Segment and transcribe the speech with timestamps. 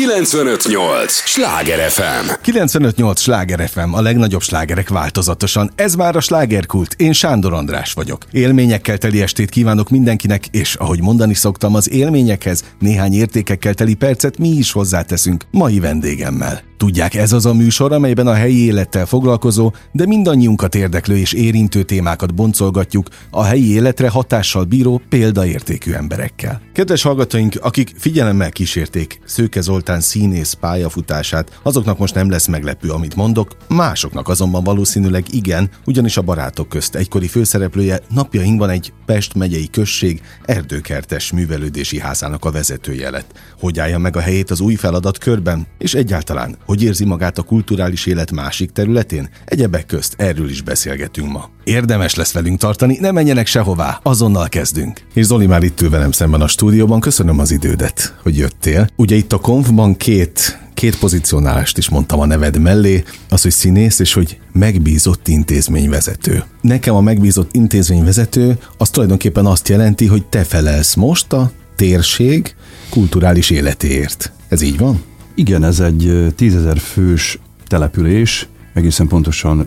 [0.00, 1.12] 958!
[1.12, 2.30] Sláger FM!
[2.42, 3.20] 958!
[3.20, 5.70] Sláger FM, a legnagyobb slágerek változatosan.
[5.74, 6.94] Ez már a slágerkult.
[6.98, 8.24] Én Sándor András vagyok.
[8.30, 14.38] Élményekkel teli estét kívánok mindenkinek, és ahogy mondani szoktam, az élményekhez néhány értékekkel teli percet
[14.38, 16.69] mi is hozzáteszünk mai vendégemmel.
[16.80, 21.82] Tudják, ez az a műsor, amelyben a helyi élettel foglalkozó, de mindannyiunkat érdeklő és érintő
[21.82, 26.60] témákat boncolgatjuk a helyi életre hatással bíró példaértékű emberekkel.
[26.72, 33.16] Kedves hallgatóink, akik figyelemmel kísérték Szőke Zoltán színész pályafutását, azoknak most nem lesz meglepő, amit
[33.16, 39.70] mondok, másoknak azonban valószínűleg igen, ugyanis a barátok közt egykori főszereplője napjainkban egy Pest megyei
[39.70, 43.38] község erdőkertes művelődési házának a vezetője lett.
[43.58, 47.42] Hogy állja meg a helyét az új feladat körben, és egyáltalán hogy érzi magát a
[47.42, 49.28] kulturális élet másik területén?
[49.44, 51.50] Egyebek közt erről is beszélgetünk ma.
[51.64, 55.00] Érdemes lesz velünk tartani, ne menjenek sehová, azonnal kezdünk.
[55.14, 58.88] És Zoli már itt ül velem szemben a stúdióban, köszönöm az idődet, hogy jöttél.
[58.96, 63.98] Ugye itt a konfban két két pozícionálást is mondtam a neved mellé, az, hogy színész,
[63.98, 66.44] és hogy megbízott intézményvezető.
[66.60, 72.54] Nekem a megbízott intézményvezető az tulajdonképpen azt jelenti, hogy te felelsz most a térség
[72.90, 74.32] kulturális életéért.
[74.48, 75.09] Ez így van?
[75.40, 79.66] Igen, ez egy tízezer fős település, egészen pontosan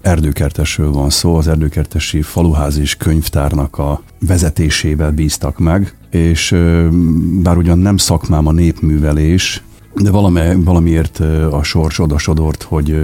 [0.00, 6.54] erdőkertesről van szó, az erdőkertesi faluház és könyvtárnak a vezetésével bíztak meg, és
[7.42, 9.62] bár ugyan nem szakmám a népművelés,
[9.94, 12.96] de valami, valamiért a sors odasodort, hogy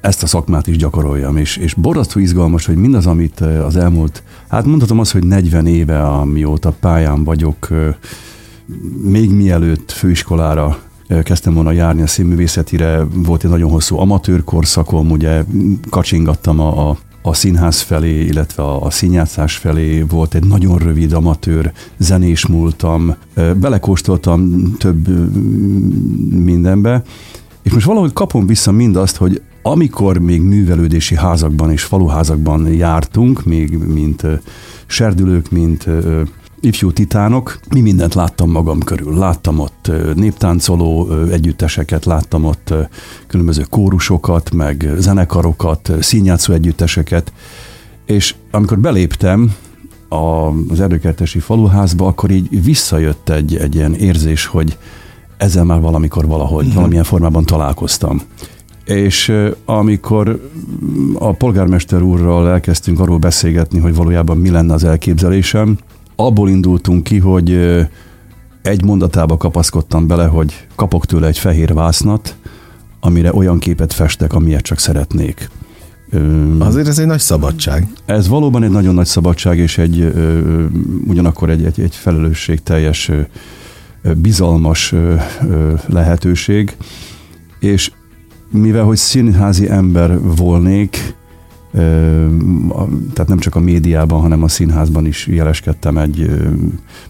[0.00, 4.64] ezt a szakmát is gyakoroljam, és, és borzasztó izgalmas, hogy mindaz, amit az elmúlt, hát
[4.64, 7.68] mondhatom azt, hogy 40 éve, amióta pályán vagyok,
[9.02, 10.78] még mielőtt főiskolára
[11.22, 15.44] kezdtem volna járni a színművészetire, volt egy nagyon hosszú amatőr korszakom, ugye
[15.90, 21.72] kacsingattam a, a a színház felé, illetve a, színjátszás felé volt egy nagyon rövid amatőr
[21.96, 23.14] zenés múltam,
[23.56, 25.08] belekóstoltam több
[26.44, 27.02] mindenbe,
[27.62, 33.78] és most valahogy kapom vissza mindazt, hogy amikor még művelődési házakban és faluházakban jártunk, még
[33.78, 34.26] mint
[34.86, 35.86] serdülők, mint
[36.62, 39.18] ifjú titánok, mi mindent láttam magam körül.
[39.18, 42.74] Láttam ott néptáncoló együtteseket, láttam ott
[43.26, 47.32] különböző kórusokat, meg zenekarokat, színjátszó együtteseket,
[48.06, 49.54] és amikor beléptem
[50.08, 54.78] az erdőkertesi faluházba, akkor így visszajött egy, egy ilyen érzés, hogy
[55.36, 56.74] ezzel már valamikor valahogy, uh-huh.
[56.74, 58.20] valamilyen formában találkoztam.
[58.84, 59.32] És
[59.64, 60.50] amikor
[61.18, 65.78] a polgármester úrral elkezdtünk arról beszélgetni, hogy valójában mi lenne az elképzelésem,
[66.26, 67.50] abból indultunk ki, hogy
[68.62, 72.36] egy mondatába kapaszkodtam bele, hogy kapok tőle egy fehér vásznat,
[73.00, 75.50] amire olyan képet festek, amilyet csak szeretnék.
[76.58, 77.86] Azért ez egy nagy szabadság.
[78.04, 80.12] Ez valóban egy nagyon nagy szabadság, és egy
[81.06, 83.10] ugyanakkor egy, egy, egy felelősségteljes,
[84.16, 84.94] bizalmas
[85.86, 86.76] lehetőség.
[87.60, 87.90] És
[88.50, 91.14] mivel, hogy színházi ember volnék,
[93.12, 96.30] tehát nem csak a médiában, hanem a színházban is jeleskedtem egy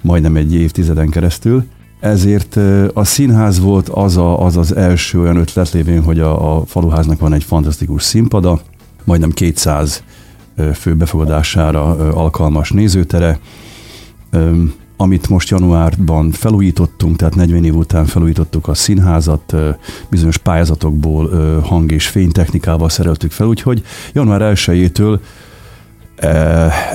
[0.02, 1.64] majdnem egy évtizeden keresztül.
[2.00, 2.58] Ezért
[2.94, 7.18] a színház volt az a, az, az első olyan ötlet lévén, hogy a, a faluháznak
[7.18, 8.60] van egy fantasztikus színpada,
[9.04, 10.02] majdnem 200
[10.74, 13.38] fő befogadására alkalmas nézőtere,
[15.02, 19.54] amit most januárban felújítottunk, tehát 40 év után felújítottuk a színházat,
[20.08, 21.30] bizonyos pályázatokból
[21.60, 23.82] hang- és fénytechnikával szereltük fel, úgyhogy
[24.12, 25.18] január 1-től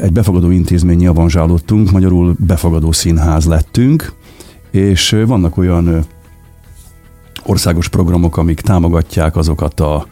[0.01, 4.13] egy befogadó intézmény avanzsálódtunk, magyarul befogadó színház lettünk,
[4.71, 6.05] és vannak olyan
[7.45, 10.07] országos programok, amik támogatják azokat a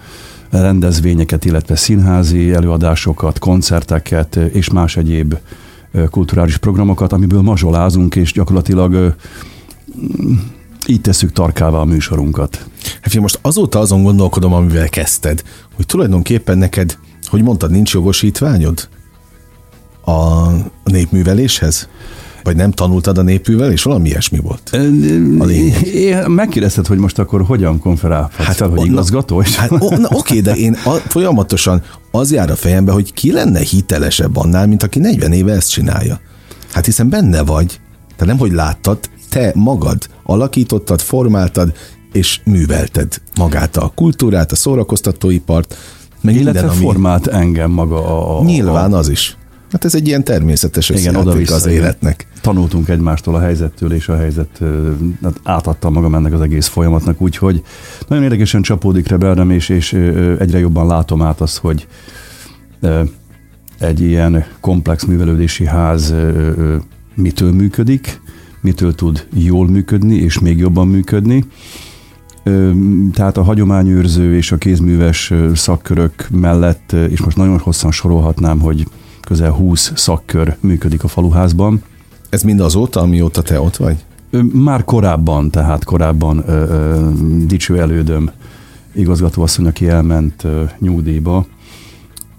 [0.50, 5.36] rendezvényeket, illetve színházi előadásokat, koncerteket és más egyéb
[6.10, 9.16] kulturális programokat, amiből mazsolázunk, és gyakorlatilag
[10.88, 12.68] így tesszük tarkává a műsorunkat.
[13.02, 15.44] Hát most azóta azon gondolkodom, amivel kezdted,
[15.76, 18.88] hogy tulajdonképpen neked, hogy mondtad, nincs jogosítványod
[20.06, 20.48] a
[20.84, 21.88] népműveléshez?
[22.46, 23.84] Vagy nem tanultad a népművelés?
[23.84, 24.70] Valami ilyesmi volt.
[26.26, 28.32] A Megkérdezted, hogy most akkor hogyan konferál?
[28.36, 29.42] Hát, fel, hogy igazgató?
[29.42, 29.56] És...
[29.56, 34.38] Hát, na, oké, de én a, folyamatosan az jár a fejembe, hogy ki lenne hitelesebb
[34.38, 36.20] annál, mint aki 40 éve ezt csinálja.
[36.72, 37.80] Hát hiszen benne vagy,
[38.16, 39.00] te nem hogy láttad,
[39.30, 41.74] te magad alakítottad, formáltad,
[42.12, 45.78] és művelted magát a kultúrát, a szórakoztatóipart,
[46.22, 46.86] meg Illetve minden, ami...
[46.86, 48.40] formált engem maga a...
[48.40, 49.38] a Nyilván az is.
[49.76, 52.28] Hát ez egy ilyen természetes igen, oda az életnek.
[52.42, 54.62] Tanultunk egymástól a helyzettől, és a helyzet
[55.24, 57.64] hát átadtam magam ennek az egész folyamatnak, úgyhogy
[58.08, 59.94] nagyon érdekesen csapódik rá bennem, és, és
[60.40, 61.88] egyre jobban látom át azt, hogy
[63.80, 66.14] egy ilyen komplex művelődési ház
[67.16, 68.22] mitől működik,
[68.62, 71.46] mitől tud jól működni és még jobban működni.
[73.14, 78.88] Tehát a hagyományőrző és a kézműves szakkörök mellett, és most nagyon hosszan sorolhatnám, hogy
[79.26, 81.84] közel 20 szakkör működik a faluházban.
[82.30, 84.06] Ez mind azóta, amióta te ott vagy?
[84.54, 87.10] Már korábban, tehát korábban ö, ö,
[87.46, 88.32] dicső elődöm
[88.94, 91.46] igazgatóasszony, aki elment ö, nyugdíjba,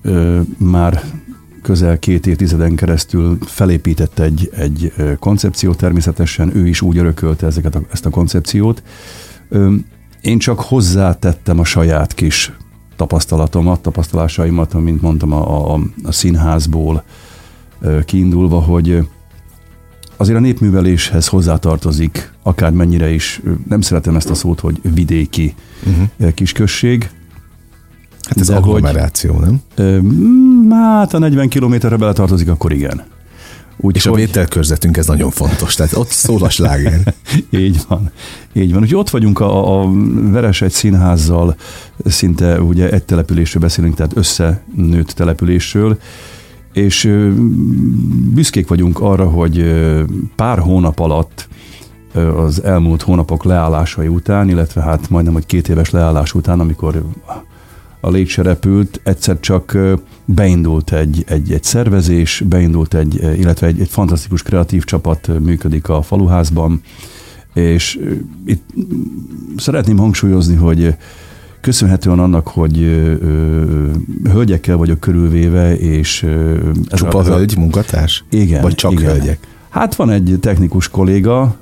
[0.03, 1.03] ö, már
[1.67, 7.81] közel két évtizeden keresztül felépített egy, egy koncepciót természetesen, ő is úgy örökölte ezeket a,
[7.93, 8.83] ezt a koncepciót.
[10.21, 12.53] Én csak hozzátettem a saját kis
[12.97, 17.03] tapasztalatomat, tapasztalásaimat, mint mondtam, a, a, a színházból
[18.05, 19.09] kiindulva, hogy
[20.17, 25.55] azért a népműveléshez hozzátartozik, akár mennyire is, nem szeretem ezt a szót, hogy vidéki
[25.87, 26.35] uh-huh.
[26.35, 27.11] kisközség,
[28.27, 29.61] Hát ez agglomeráció, nem?
[29.83, 33.05] Mm, hát a 40 kilométerre beletartozik, akkor igen.
[33.77, 34.13] Úgy, és hogy...
[34.13, 37.15] a vételkörzetünk ez nagyon fontos, tehát ott szól a sláger.
[37.51, 38.11] így van,
[38.53, 38.83] így van.
[38.83, 39.91] Úgyhogy ott vagyunk a, a
[40.61, 41.57] egy színházzal,
[42.05, 45.99] szinte ugye egy településről beszélünk, tehát összenőtt településről,
[46.73, 47.05] és
[48.35, 49.75] büszkék vagyunk arra, hogy
[50.37, 51.49] pár hónap alatt
[52.37, 57.03] az elmúlt hónapok leállásai után, illetve hát majdnem, hogy két éves leállás után, amikor
[58.01, 59.79] a Légy repült, egyszer csak
[60.27, 66.03] beindult egy, egy, egy szervezés, beindult egy, illetve egy, egy fantasztikus kreatív csapat működik a
[66.03, 66.81] faluházban,
[67.55, 67.99] és
[68.47, 68.63] itt
[69.57, 70.95] szeretném hangsúlyozni, hogy
[71.61, 73.91] köszönhetően annak, hogy ö,
[74.25, 76.23] hölgyekkel vagyok körülvéve, és...
[76.89, 78.25] ez Csupa a, hölgy munkatárs?
[78.31, 78.63] Igen.
[78.63, 79.11] Vagy csak igen.
[79.11, 79.39] hölgyek?
[79.69, 81.57] Hát van egy technikus kolléga,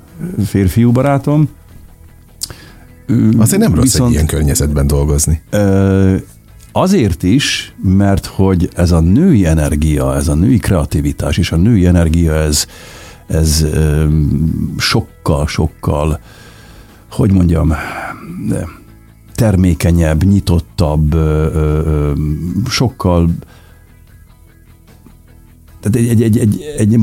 [0.45, 1.49] férfiú barátom,
[3.39, 5.41] Azért nem rossz Viszont, egy ilyen környezetben dolgozni.
[5.51, 6.17] Ö,
[6.77, 11.87] azért is, mert hogy ez a női energia, ez a női kreativitás és a női
[11.87, 12.67] energia, ez,
[13.27, 14.09] ez ö,
[14.79, 16.21] sokkal, sokkal,
[17.11, 17.73] hogy mondjam,
[19.35, 22.13] termékenyebb, nyitottabb, ö, ö,
[22.69, 23.31] sokkal
[25.81, 27.01] tehát egy, egy, egy, egy, egy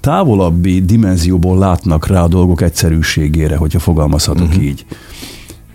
[0.00, 4.64] távolabbi dimenzióból látnak rá a dolgok egyszerűségére, hogyha fogalmazhatok uh-huh.
[4.64, 4.86] így.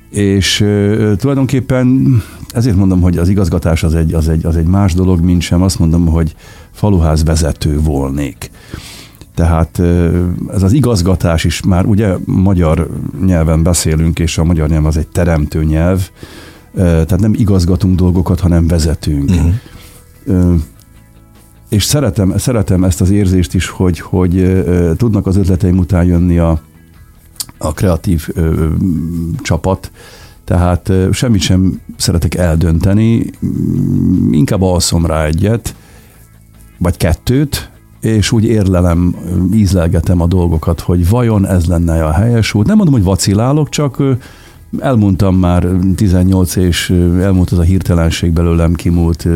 [0.09, 2.21] És uh, tulajdonképpen
[2.53, 5.61] ezért mondom, hogy az igazgatás az egy, az, egy, az egy más dolog, mint sem
[5.61, 6.35] azt mondom, hogy
[6.71, 8.51] faluház vezető volnék.
[9.35, 9.79] Tehát
[10.53, 12.89] ez az igazgatás is már ugye magyar
[13.25, 16.09] nyelven beszélünk, és a magyar nyelv az egy teremtő nyelv,
[16.75, 19.29] tehát nem igazgatunk dolgokat, hanem vezetünk.
[19.29, 20.61] Uh-huh
[21.71, 24.63] és szeretem, szeretem ezt az érzést is, hogy, hogy
[24.97, 26.61] tudnak az ötleteim után jönni a,
[27.57, 28.67] a kreatív ö,
[29.41, 29.91] csapat,
[30.51, 33.25] tehát semmit sem szeretek eldönteni,
[34.31, 35.75] inkább alszom rá egyet,
[36.77, 37.69] vagy kettőt,
[38.01, 39.15] és úgy érlelem,
[39.53, 42.65] ízlelgetem a dolgokat, hogy vajon ez lenne a helyes út.
[42.65, 44.03] Nem mondom, hogy vacilálok, csak
[44.79, 46.89] elmondtam már 18, és
[47.19, 49.27] elmúlt az a hirtelenség belőlem kimúlt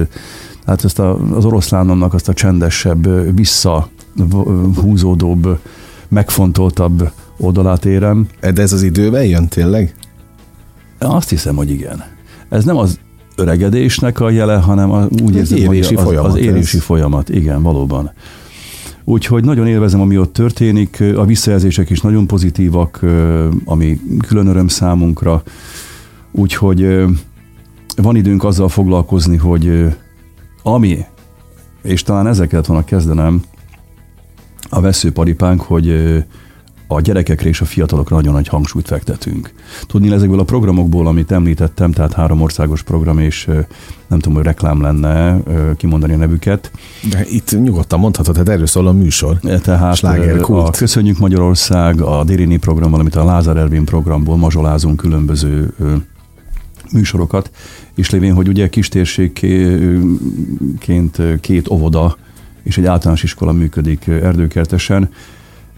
[0.66, 5.60] hát ezt a, az oroszlánomnak azt a csendesebb, visszahúzódóbb,
[6.08, 8.28] megfontoltabb oldalát érem.
[8.40, 9.96] De ez az időben jön tényleg?
[10.98, 12.04] Azt hiszem, hogy igen.
[12.50, 13.00] Ez nem az
[13.36, 16.84] öregedésnek a jele, hanem a, úgy érzem, érési hogy az, folyamat az érési ez.
[16.84, 17.30] folyamat.
[17.30, 18.12] Igen, valóban.
[19.04, 21.04] Úgyhogy nagyon élvezem, ami ott történik.
[21.16, 23.00] A visszajelzések is nagyon pozitívak,
[23.66, 25.44] ami külön öröm számunkra.
[26.32, 27.06] Úgyhogy
[27.96, 29.96] van időnk azzal foglalkozni, hogy
[30.64, 31.06] ami,
[31.82, 33.42] és talán ezzel kellett volna kezdenem,
[34.70, 35.88] a veszőparipánk, hogy
[36.88, 39.54] a gyerekekre és a fiatalokra nagyon nagy hangsúlyt fektetünk.
[39.88, 43.46] Tudni ezekből a programokból, amit említettem, tehát három országos program, és
[44.08, 45.38] nem tudom, hogy reklám lenne
[45.77, 46.72] kimondani a nevüket.
[47.10, 49.38] De itt nyugodtan mondhatod, hát erről szól a műsor.
[49.44, 50.04] E, tehát
[50.44, 55.74] a Köszönjük Magyarország, a Dérini program, valamint a Lázár Ervin programból mazsolázunk különböző
[56.92, 57.51] műsorokat,
[57.96, 62.18] és lévén, hogy ugye kistérségként két óvoda
[62.63, 65.10] és egy általános iskola működik erdőkertesen,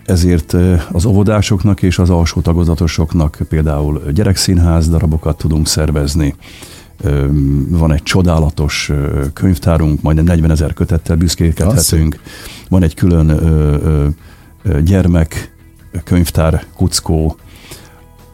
[0.08, 0.56] ezért
[0.92, 6.36] az óvodásoknak és az alsó tagozatosoknak például gyerekszínház darabokat tudunk szervezni.
[7.70, 8.92] Van egy csodálatos
[9.34, 12.20] könyvtárunk, majdnem 40 ezer kötettel büszkékedhetünk.
[12.70, 13.40] Van egy külön
[14.84, 15.56] gyermek
[16.04, 17.38] könyvtár, kuckó,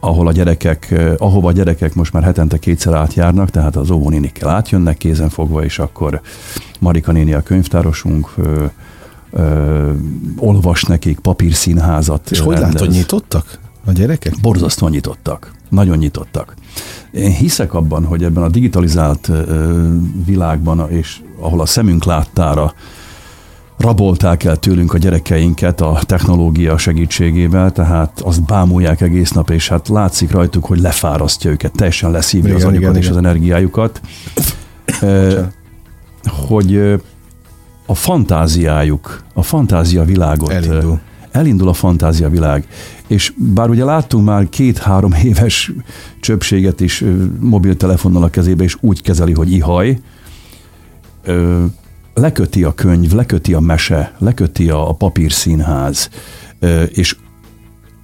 [0.00, 4.96] ahol a gyerekek, ahova a gyerekek most már hetente kétszer átjárnak, tehát az óvónénikkel átjönnek
[4.96, 6.20] kézen fogva, és akkor
[6.80, 8.34] Marika néni a könyvtárosunk,
[9.34, 9.90] ö,
[10.36, 12.30] olvas nekik, papírszínházat.
[12.30, 12.60] És rendez.
[12.60, 14.34] hogy látod, nyitottak a gyerekek?
[14.42, 15.52] Borzasztóan nyitottak.
[15.68, 16.54] Nagyon nyitottak.
[17.12, 19.88] Én hiszek abban, hogy ebben a digitalizált ö,
[20.24, 22.74] világban, és ahol a szemünk láttára
[23.76, 29.88] rabolták el tőlünk a gyerekeinket a technológia segítségével, tehát azt bámulják egész nap, és hát
[29.88, 33.18] látszik rajtuk, hogy lefárasztja őket, teljesen leszívja igen, az anyukat igen, és igen.
[33.18, 34.00] az energiájukat.
[36.46, 37.00] hogy
[37.86, 41.00] a fantáziájuk, a fantázia világot elindul.
[41.30, 42.66] elindul a fantázia világ.
[43.06, 45.72] És bár ugye láttunk már két-három éves
[46.20, 47.04] csöpséget is
[47.40, 50.00] mobiltelefonnal a kezébe, és úgy kezeli, hogy ihaj,
[52.14, 56.08] leköti a könyv, leköti a mese, leköti a, a papírszínház,
[56.88, 57.16] és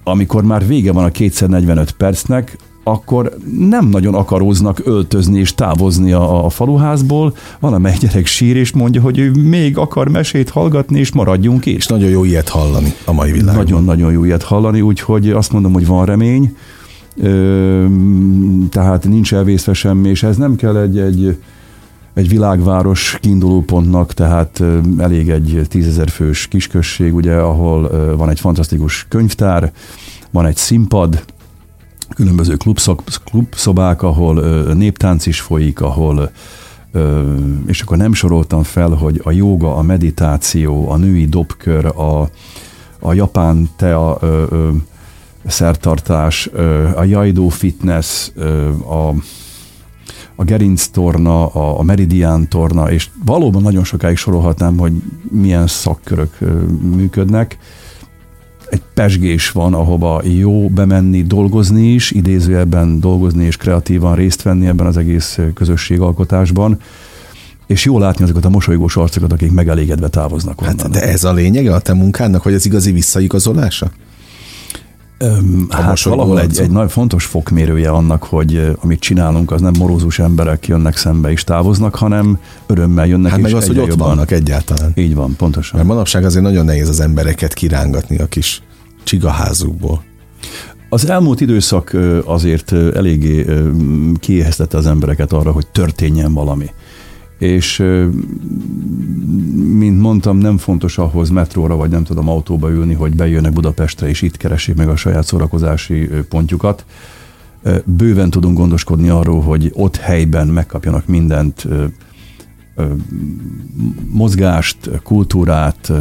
[0.03, 6.45] amikor már vége van a 245 percnek, akkor nem nagyon akaróznak öltözni és távozni a,
[6.45, 7.35] a faluházból.
[7.59, 11.77] Valamely gyerek sír és mondja, hogy ő még akar mesét hallgatni, és maradjunk itt.
[11.77, 13.55] És nagyon jó ilyet hallani a mai világban.
[13.55, 16.55] Nagyon-nagyon jó ilyet hallani, úgyhogy azt mondom, hogy van remény,
[17.17, 17.85] ö,
[18.69, 21.37] tehát nincs elvészve semmi, és ez nem kell egy, egy
[22.13, 24.63] egy világváros kiindulópontnak, tehát
[24.97, 29.71] elég egy tízezer fős kisközség, ugye, ahol van egy fantasztikus könyvtár,
[30.31, 31.23] van egy színpad,
[32.15, 32.57] különböző
[33.23, 34.41] klubszobák, ahol
[34.73, 36.31] néptánc is folyik, ahol
[37.65, 42.29] és akkor nem soroltam fel, hogy a joga, a meditáció, a női dobkör, a,
[42.99, 44.19] a japán tea
[45.45, 46.49] szertartás,
[46.95, 48.29] a jaidó fitness,
[48.89, 49.13] a
[50.35, 54.93] a Gerinc torna, a, a Meridian torna, és valóban nagyon sokáig sorolhatnám, hogy
[55.29, 56.37] milyen szakkörök
[56.95, 57.57] működnek.
[58.71, 64.85] Egy pesgés van, ahova jó bemenni, dolgozni is, idézőjelben dolgozni és kreatívan részt venni ebben
[64.85, 66.79] az egész közösségalkotásban
[67.71, 70.75] és jó látni azokat a mosolygós arcokat, akik megelégedve távoznak onnan.
[70.77, 73.91] Hát, de ez a lényege a te munkának, hogy az igazi visszaigazolása?
[75.21, 80.19] Öm, hát valahol egy, egy nagyon fontos fokmérője annak, hogy amit csinálunk, az nem morózus
[80.19, 84.07] emberek jönnek szembe és távoznak, hanem örömmel jönnek hát meg az, hogy ott jobban.
[84.07, 84.91] vannak egyáltalán.
[84.95, 85.77] Így van, pontosan.
[85.77, 88.61] Mert manapság azért nagyon nehéz az embereket kirángatni a kis
[89.03, 90.03] csigaházukból.
[90.89, 93.45] Az elmúlt időszak azért eléggé
[94.19, 96.69] kiéheztette az embereket arra, hogy történjen valami
[97.41, 97.83] és
[99.77, 104.21] mint mondtam, nem fontos ahhoz metróra, vagy nem tudom, autóba ülni, hogy bejönnek Budapestre, és
[104.21, 106.85] itt keresik meg a saját szórakozási pontjukat.
[107.85, 111.67] Bőven tudunk gondoskodni arról, hogy ott helyben megkapjanak mindent,
[114.09, 115.91] mozgást, kultúrát,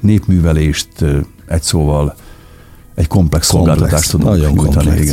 [0.00, 1.04] népművelést,
[1.46, 2.14] egy szóval
[3.00, 4.86] egy komplex, komplex szolgáltatást tudunk nagyon nyújtani.
[4.86, 5.10] Komplex.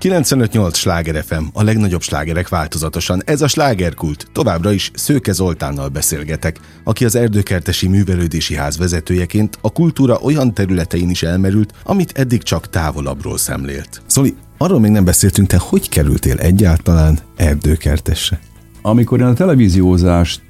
[0.00, 0.24] Igen.
[0.24, 3.22] 95-8 Sláger FM, a legnagyobb slágerek változatosan.
[3.24, 4.28] Ez a slágerkult.
[4.32, 11.10] Továbbra is Szőke Zoltánnal beszélgetek, aki az Erdőkertesi Művelődési Ház vezetőjeként a kultúra olyan területein
[11.10, 14.02] is elmerült, amit eddig csak távolabbról szemlélt.
[14.06, 18.40] Szóli, arról még nem beszéltünk, te hogy kerültél egyáltalán erdőkertesre?
[18.82, 20.42] Amikor én a televíziózást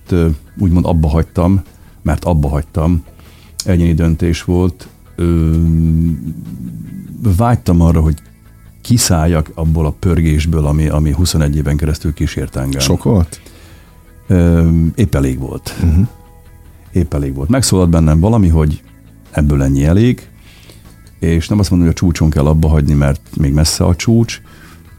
[0.58, 1.62] úgymond abba hagytam,
[2.02, 3.04] mert abba hagytam,
[3.64, 4.88] egyéni döntés volt,
[7.36, 8.22] vágytam arra, hogy
[8.80, 12.80] kiszálljak abból a pörgésből, ami, ami 21 éven keresztül kísért engem.
[12.80, 13.40] Sok volt?
[14.26, 15.74] Ö, épp elég volt.
[15.82, 16.06] Uh-huh.
[16.92, 17.48] Épp elég volt.
[17.48, 18.82] Megszólalt bennem valami, hogy
[19.30, 20.28] ebből ennyi elég,
[21.18, 24.40] és nem azt mondom, hogy a csúcson kell abba hagyni, mert még messze a csúcs,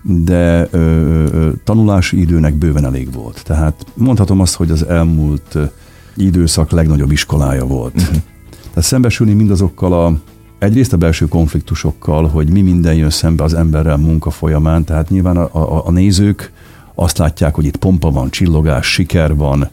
[0.03, 3.43] de ö, ö, tanulási időnek bőven elég volt.
[3.45, 5.57] Tehát mondhatom azt, hogy az elmúlt
[6.15, 7.95] időszak legnagyobb iskolája volt.
[7.95, 8.17] Uh-huh.
[8.69, 10.19] Tehát szembesülni mindazokkal a
[10.59, 15.37] egyrészt a belső konfliktusokkal, hogy mi minden jön szembe az emberrel munka folyamán, tehát nyilván
[15.37, 16.51] a, a, a nézők
[16.95, 19.69] azt látják, hogy itt pompa van, csillogás, siker van.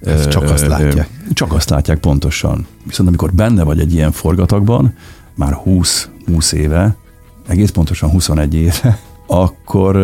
[0.00, 1.08] Ez csak azt látják.
[1.32, 2.66] Csak azt látják pontosan.
[2.84, 4.94] Viszont amikor benne vagy egy ilyen forgatagban,
[5.34, 6.96] már 20, 20 éve,
[7.46, 9.96] egész pontosan 21 éve, akkor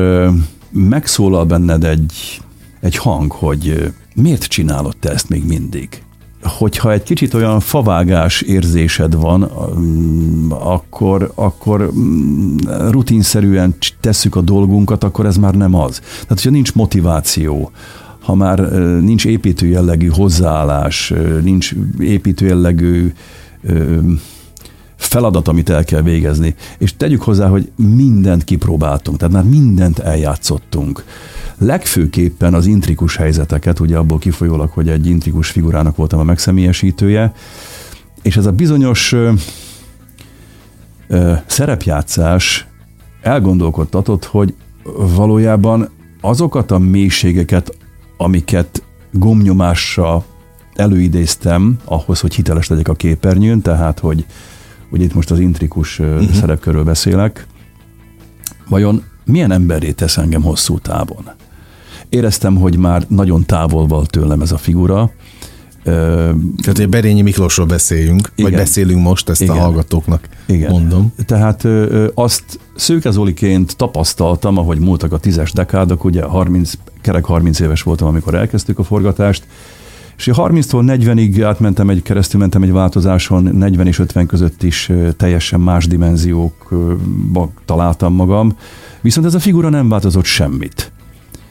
[0.71, 2.41] megszólal benned egy,
[2.81, 6.03] egy hang, hogy miért csinálod te ezt még mindig?
[6.45, 12.57] Hogyha egy kicsit olyan favágás érzésed van, mm, akkor, akkor mm,
[12.89, 15.99] rutinszerűen tesszük a dolgunkat, akkor ez már nem az.
[15.99, 17.71] Tehát, hogyha nincs motiváció,
[18.21, 18.59] ha már
[19.01, 23.13] nincs építő jellegű hozzáállás, nincs építő jellegű
[25.07, 26.55] feladat, amit el kell végezni.
[26.79, 31.05] És tegyük hozzá, hogy mindent kipróbáltunk, tehát már mindent eljátszottunk
[31.59, 37.33] legfőképpen az intrikus helyzeteket, ugye abból kifolyólag, hogy egy intrikus figurának voltam a megszemélyesítője,
[38.23, 39.33] és ez a bizonyos ö,
[41.09, 42.67] ö, szerepjátszás
[43.23, 44.55] elgondolkodtatott, hogy
[44.97, 45.89] valójában
[46.21, 47.77] azokat a mélységeket,
[48.17, 50.25] amiket gomnyomásra
[50.75, 54.27] előidéztem ahhoz, hogy hiteles legyek a képernyőn, tehát hogy,
[54.95, 56.33] hogy itt most az intrikus uh-huh.
[56.33, 57.47] szerepkörről beszélek,
[58.69, 61.31] vajon milyen emberré tesz engem hosszú távon?
[62.09, 65.11] Éreztem, hogy már nagyon távol volt tőlem ez a figura,
[65.85, 68.51] Tehát, hogy Berényi Miklósról beszéljünk, igen.
[68.51, 69.57] vagy beszélünk most, ezt igen.
[69.57, 70.71] a hallgatóknak igen.
[70.71, 71.13] mondom.
[71.27, 71.67] Tehát
[72.15, 78.09] azt Szőke Zoliként tapasztaltam, ahogy múltak a tízes dekádok, ugye 30, kerek 30 éves voltam,
[78.09, 79.47] amikor elkezdtük a forgatást,
[80.27, 85.61] és 30-tól 40-ig átmentem egy, keresztül mentem egy változáson, 40 és 50 között is teljesen
[85.61, 88.57] más dimenziókba találtam magam,
[89.01, 90.93] viszont ez a figura nem változott semmit.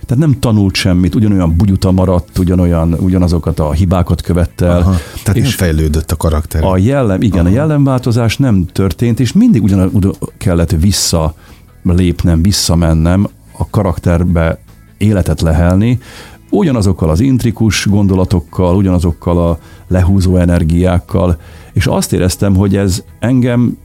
[0.06, 4.80] Tehát nem tanult semmit, ugyanolyan bugyuta maradt, ugyanolyan, ugyanazokat a hibákat követte el.
[4.80, 6.64] Aha, tehát és nem fejlődött a karakter.
[6.64, 7.50] A jellem, igen, Aha.
[7.50, 11.36] a jellemváltozás nem történt, és mindig ugyanúgy kellett vissza
[11.84, 13.28] lépnem, visszamennem,
[13.58, 14.60] a karakterbe
[14.98, 16.00] életet lehelni,
[16.54, 21.38] ugyanazokkal az intrikus gondolatokkal, ugyanazokkal a lehúzó energiákkal,
[21.74, 23.78] és azt éreztem, hogy ez engem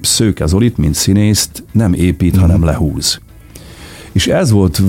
[0.00, 3.20] Szőke Zolit, mint színészt nem épít, hanem lehúz.
[4.12, 4.82] És ez volt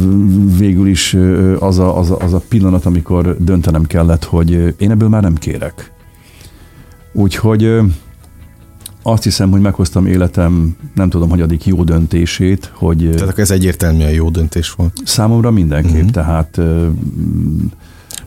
[0.58, 1.18] végül is
[1.60, 5.36] az a, az, a, az a pillanat, amikor döntenem kellett, hogy én ebből már nem
[5.36, 5.92] kérek.
[7.14, 7.80] Úgyhogy
[9.08, 13.10] azt hiszem, hogy meghoztam életem, nem tudom, hogy addig jó döntését, hogy...
[13.16, 14.94] Tehát ez egyértelműen jó döntés volt.
[15.04, 16.10] Számomra mindenképp, uh-huh.
[16.10, 16.60] tehát...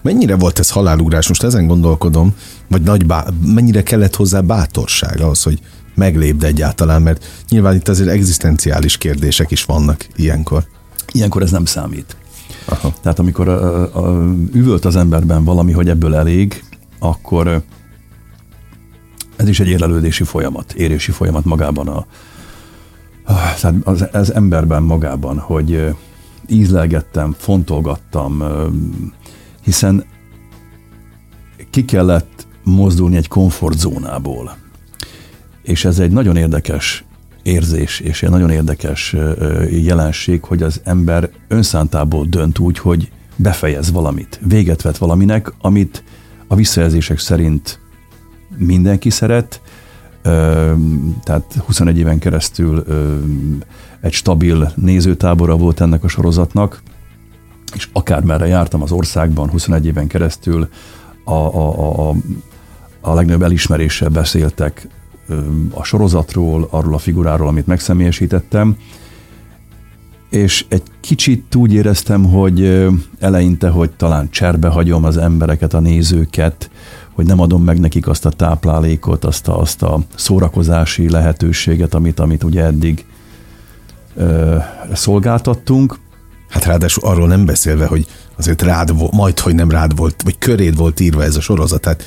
[0.02, 1.28] Mennyire volt ez halálugrás?
[1.28, 2.35] Most ezen gondolkodom,
[2.68, 5.61] vagy nagy bá- mennyire kellett hozzá bátorság ahhoz, hogy
[5.94, 10.64] meglépd egyáltalán, mert nyilván itt azért egzisztenciális kérdések is vannak ilyenkor.
[11.12, 12.16] Ilyenkor ez nem számít.
[12.64, 12.92] Aha.
[13.02, 16.64] Tehát amikor a, a, a, üvölt az emberben valami, hogy ebből elég,
[16.99, 17.62] akkor
[19.38, 22.07] ez is egy érlelődési folyamat, érési folyamat magában a,
[23.85, 25.95] az, az emberben magában, hogy
[26.49, 28.45] ízlelgettem, fontolgattam,
[29.62, 30.04] hiszen
[31.71, 34.57] ki kellett mozdulni egy komfortzónából.
[35.62, 37.04] És ez egy nagyon érdekes
[37.42, 39.16] érzés, és egy nagyon érdekes
[39.71, 46.02] jelenség, hogy az ember önszántából dönt úgy, hogy befejez valamit, véget vet valaminek, amit
[46.47, 47.80] a visszajelzések szerint
[48.57, 49.61] mindenki szeret,
[51.23, 52.85] tehát 21 éven keresztül
[54.00, 56.83] egy stabil nézőtábora volt ennek a sorozatnak,
[57.75, 60.69] és akármerre jártam az országban 21 éven keresztül,
[61.25, 62.15] a, a, a,
[63.00, 64.89] a legnagyobb elismeréssel beszéltek
[65.71, 68.76] a sorozatról, arról a figuráról, amit megszemélyesítettem,
[70.30, 72.87] és egy kicsit úgy éreztem, hogy
[73.19, 76.71] eleinte, hogy talán cserbe hagyom az embereket, a nézőket,
[77.19, 82.21] hogy nem adom meg nekik azt a táplálékot, azt a, azt a szórakozási lehetőséget, amit,
[82.21, 83.04] amit ugye eddig
[84.17, 84.57] ö,
[84.93, 85.99] szolgáltattunk.
[86.49, 90.76] Hát ráadásul arról nem beszélve, hogy azért rád, majd, hogy nem rád volt, vagy köréd
[90.76, 92.04] volt írva ez a sorozat, tehát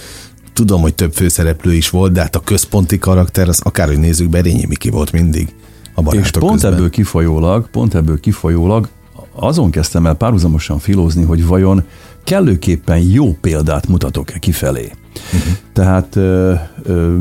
[0.53, 4.65] tudom, hogy több főszereplő is volt, de hát a központi karakter, az akárhogy nézzük, Berényi
[4.65, 5.53] Miki volt mindig
[5.95, 6.73] a És pont közben.
[6.73, 8.89] ebből kifolyólag, pont ebből kifolyólag
[9.31, 11.83] azon kezdtem el párhuzamosan filózni, hogy vajon
[12.23, 14.91] kellőképpen jó példát mutatok-e kifelé.
[15.33, 15.53] Uh-huh.
[15.73, 16.53] Tehát ö,
[16.83, 17.17] ö,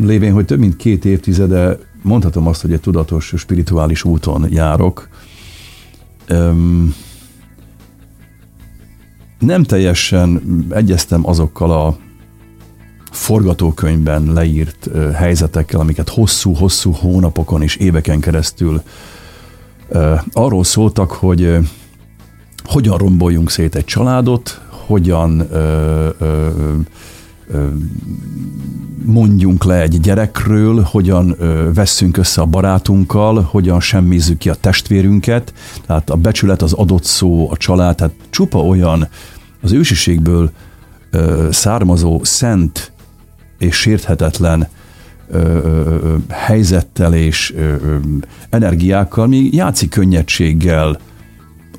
[0.00, 5.08] lévén, hogy több mint két évtizede mondhatom azt, hogy egy tudatos, spirituális úton járok.
[6.26, 6.52] Ö,
[9.38, 11.96] nem teljesen egyeztem azokkal a
[13.10, 18.82] forgatókönyvben leírt ö, helyzetekkel, amiket hosszú-hosszú hónapokon és éveken keresztül
[19.88, 21.58] ö, arról szóltak, hogy
[22.68, 26.48] hogyan romboljunk szét egy családot, hogyan ö, ö,
[27.48, 27.68] ö,
[29.04, 35.52] mondjunk le egy gyerekről, hogyan ö, vesszünk össze a barátunkkal, hogyan semmizzük ki a testvérünket,
[35.86, 39.08] tehát a becsület, az adott szó, a család, tehát csupa olyan
[39.62, 40.50] az ősiségből
[41.10, 42.92] ö, származó szent
[43.58, 44.68] és sérthetetlen
[45.30, 47.96] ö, ö, helyzettel és ö, ö,
[48.50, 50.98] energiákkal, mi játszik könnyedséggel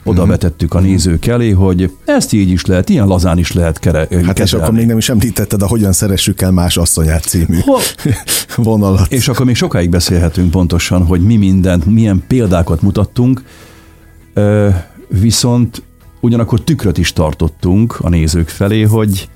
[0.04, 3.98] oda vetettük a nézők elé, hogy ezt így is lehet, ilyen lazán is lehet kere,
[4.00, 4.42] Hát kezelni.
[4.42, 7.96] és akkor még nem is említetted a Hogyan szeressük el más asszonyát című Ho-
[8.56, 9.12] vonalat.
[9.12, 13.44] És akkor még sokáig beszélhetünk pontosan, hogy mi mindent, milyen példákat mutattunk,
[15.08, 15.84] viszont
[16.20, 19.30] ugyanakkor tükröt is tartottunk a nézők felé, hogy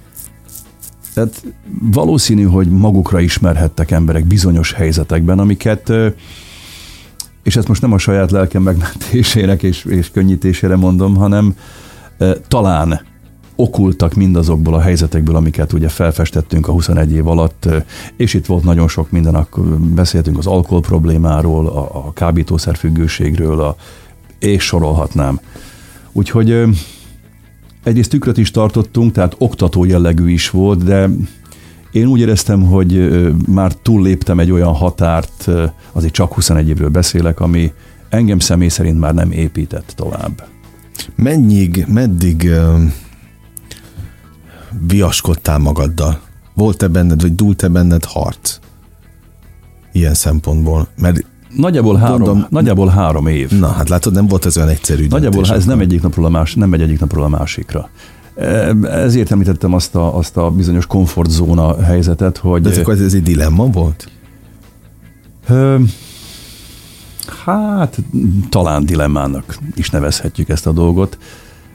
[1.14, 1.44] tehát
[1.92, 5.92] valószínű, hogy magukra ismerhettek emberek bizonyos helyzetekben, amiket
[7.44, 11.56] és ezt most nem a saját lelkem megmentésének és, és könnyítésére mondom, hanem
[12.18, 13.02] e, talán
[13.56, 17.70] okultak mindazokból a helyzetekből, amiket ugye felfestettünk a 21 év alatt,
[18.18, 23.76] és itt volt nagyon sok minden, akkor beszéltünk az alkohol problémáról, a, a kábítószerfüggőségről, a,
[24.40, 25.40] és sorolhatnám.
[26.12, 26.64] Úgyhogy
[27.84, 31.10] egyrészt tükröt is tartottunk, tehát oktató jellegű is volt, de
[31.94, 35.50] én úgy éreztem, hogy már túlléptem egy olyan határt,
[35.92, 37.74] azért csak 21 évről beszélek, ami
[38.10, 40.44] engem személy szerint már nem épített tovább.
[41.16, 42.52] Mennyig, meddig
[44.88, 46.20] viaskodtál magaddal?
[46.54, 48.60] Volt-e benned, vagy dúlt-e benned harc?
[49.92, 50.88] Ilyen szempontból.
[50.96, 51.26] Mert
[51.56, 53.52] Nagyjából három, Gondom, nagyjából három év.
[53.52, 55.08] Na, hát látod, nem volt ez olyan egyszerű.
[55.08, 57.90] Nagyjából ez nem egyik napról a más, nem megy egyik napról a másikra.
[58.84, 62.62] Ezért említettem azt a, azt a bizonyos komfortzóna helyzetet, hogy...
[62.62, 64.08] De ez, ez egy dilemma volt?
[65.48, 65.80] Ö,
[67.46, 67.98] hát
[68.50, 71.18] talán dilemmának is nevezhetjük ezt a dolgot.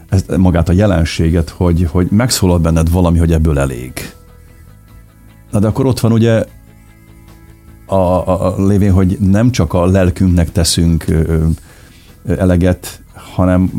[0.09, 3.93] Ezt, magát a jelenséget, hogy, hogy megszólal benned valami, hogy ebből elég.
[5.51, 6.45] Na de akkor ott van ugye
[7.87, 11.45] a, a, a lévén, hogy nem csak a lelkünknek teszünk ö,
[12.25, 13.71] ö, eleget, hanem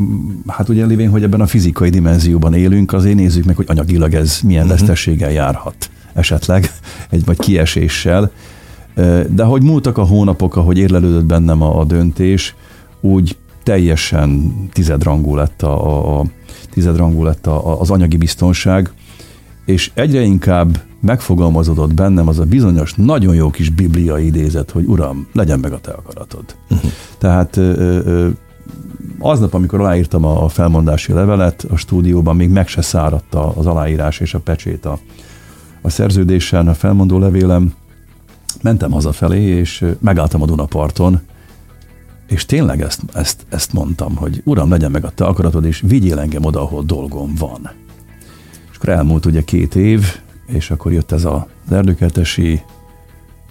[0.46, 4.40] hát ugye lévén, hogy ebben a fizikai dimenzióban élünk, azért nézzük meg, hogy anyagilag ez
[4.44, 4.78] milyen uh-huh.
[4.78, 6.70] vesztességgel járhat esetleg,
[7.10, 8.30] egy vagy kieséssel.
[9.28, 12.54] De hogy múltak a hónapok, ahogy érlelődött bennem a, a döntés,
[13.00, 16.24] úgy teljesen tizedrangú lett, a, a,
[16.70, 18.92] tizedrangú lett a, az anyagi biztonság,
[19.64, 25.26] és egyre inkább megfogalmazódott bennem az a bizonyos, nagyon jó kis bibliai idézet, hogy Uram,
[25.32, 26.44] legyen meg a te akaratod.
[26.70, 26.90] Uh-huh.
[27.18, 27.60] Tehát
[29.18, 34.34] aznap, amikor aláírtam a felmondási levelet, a stúdióban még meg se száradt az aláírás és
[34.34, 34.98] a pecsét a,
[35.80, 37.74] a szerződésen, a felmondó levélem,
[38.62, 41.20] mentem hazafelé, és megálltam a Dunaparton,
[42.26, 46.18] és tényleg ezt, ezt, ezt mondtam, hogy Uram, legyen meg a te akaratod, és vigyél
[46.18, 47.70] engem oda, ahol dolgom van.
[48.70, 52.62] És akkor elmúlt ugye két év, és akkor jött ez az erdőkertesi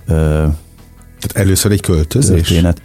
[0.06, 2.48] Tehát először egy költözés?
[2.48, 2.82] Történet.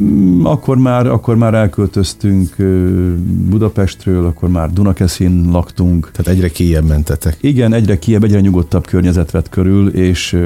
[0.00, 2.56] Mm, akkor már, akkor már elköltöztünk
[3.48, 6.10] Budapestről, akkor már Dunakeszin laktunk.
[6.10, 7.36] Tehát egyre kijebb mentetek.
[7.40, 10.36] Igen, egyre kijebb, egyre nyugodtabb környezet vett körül, és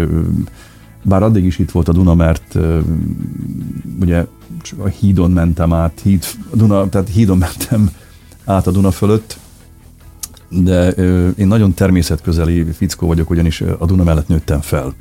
[1.02, 2.58] bár addig is itt volt a Duna, mert
[4.00, 4.26] ugye
[4.78, 7.90] a hídon mentem át, híd, a Duna, tehát hídon mentem
[8.44, 9.38] át a Duna fölött,
[10.48, 10.88] de
[11.36, 14.94] én nagyon természetközeli fickó vagyok, ugyanis a Duna mellett nőttem fel.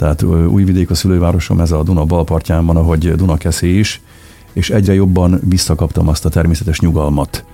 [0.00, 4.00] Tehát Újvidék a szülővárosom, ez a Duna balpartján van, ahogy Dunakeszé is,
[4.52, 7.44] és egyre jobban visszakaptam azt a természetes nyugalmat.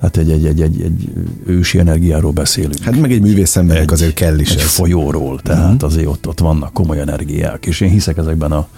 [0.00, 1.12] Hát egy, egy, egy, egy, egy
[1.46, 2.78] ősi energiáról beszélünk.
[2.78, 4.64] Hát meg egy művész embernek azért kell is egy ez.
[4.64, 5.82] folyóról, tehát uh-huh.
[5.82, 8.68] azért ott, ott vannak komoly energiák, és én hiszek ezekben a,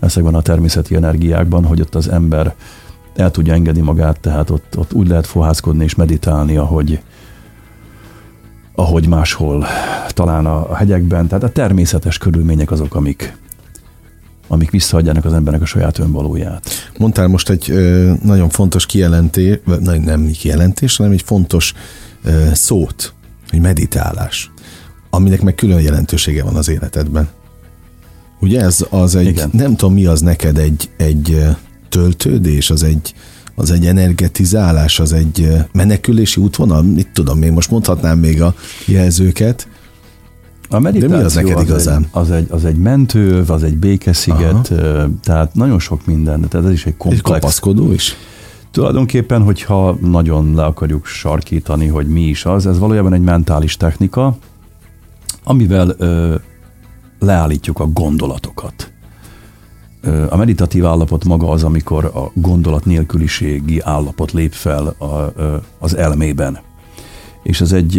[0.00, 2.54] ezekben a természeti energiákban, hogy ott az ember
[3.14, 7.00] el tudja engedni magát, tehát ott, ott úgy lehet fohászkodni és meditálni, ahogy,
[8.76, 9.66] ahogy máshol,
[10.08, 13.36] talán a hegyekben, tehát a természetes körülmények azok, amik,
[14.48, 16.90] amik visszaadják az embernek a saját önvalóját.
[16.98, 19.58] Mondtál most egy ö, nagyon fontos kijelentés,
[20.04, 21.74] nem kijelentés, hanem egy fontos
[22.24, 23.12] ö, szót,
[23.50, 24.50] hogy meditálás,
[25.10, 27.28] aminek meg külön jelentősége van az életedben.
[28.40, 29.50] Ugye ez az egy, Igen.
[29.52, 31.46] nem tudom mi az neked, egy, egy
[31.88, 33.14] töltődés, az egy,
[33.58, 38.54] az egy energetizálás, az egy menekülési útvonal, mit tudom, még most mondhatnám még a
[38.86, 39.68] jelzőket.
[40.68, 42.02] A meditáció De mi az neked igazán?
[42.02, 45.08] Egy, az, egy, az egy mentő, az egy békesziget, Aha.
[45.22, 47.24] tehát nagyon sok minden, tehát ez is egy komplex.
[47.24, 48.16] Egy kapaszkodó is?
[48.70, 54.36] Tulajdonképpen, hogyha nagyon le akarjuk sarkítani, hogy mi is az, ez valójában egy mentális technika,
[55.44, 56.34] amivel ö,
[57.18, 58.90] leállítjuk a gondolatokat.
[60.28, 65.32] A meditatív állapot maga az, amikor a gondolat nélküliségi állapot lép fel a,
[65.78, 66.58] az elmében.
[67.42, 67.98] És ez egy,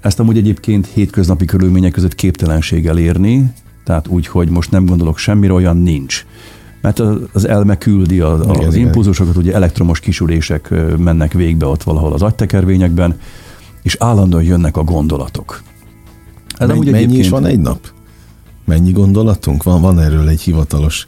[0.00, 3.52] ezt amúgy egyébként hétköznapi körülmények között képtelenség elérni,
[3.84, 6.26] tehát úgy, hogy most nem gondolok semmire, olyan nincs.
[6.80, 6.98] Mert
[7.32, 12.22] az elme küldi az, igen, az impulzusokat, ugye elektromos kisülések mennek végbe ott valahol az
[12.22, 13.18] agytekervényekben,
[13.82, 15.62] és állandóan jönnek a gondolatok.
[16.58, 17.92] Ez mennyi, mennyi is van egy nap?
[18.64, 19.62] Mennyi gondolatunk?
[19.62, 21.06] Van, van erről egy hivatalos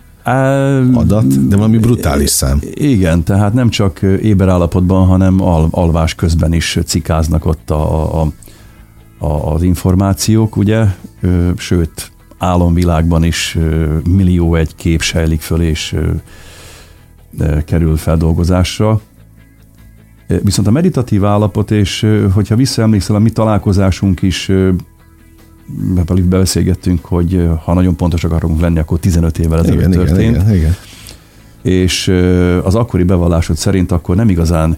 [0.95, 2.61] adat, de valami brutális szám.
[2.75, 8.33] Igen, tehát nem csak éber állapotban, hanem al, alvás közben is cikáznak ott a, a,
[9.19, 10.85] a, az információk, ugye,
[11.57, 13.59] sőt, álomvilágban is
[14.09, 15.97] millió egy kép sejlik föl, és
[17.65, 19.01] kerül feldolgozásra.
[20.43, 24.51] Viszont a meditatív állapot, és hogyha visszaemlékszel, a mi találkozásunk is
[26.07, 30.21] velük beszélgettünk, hogy ha nagyon pontosak akarunk lenni, akkor 15 évvel ezelőtt igen, történt.
[30.21, 30.77] Igen, igen, igen.
[31.63, 32.09] És
[32.63, 34.77] az akkori bevallásod szerint akkor nem igazán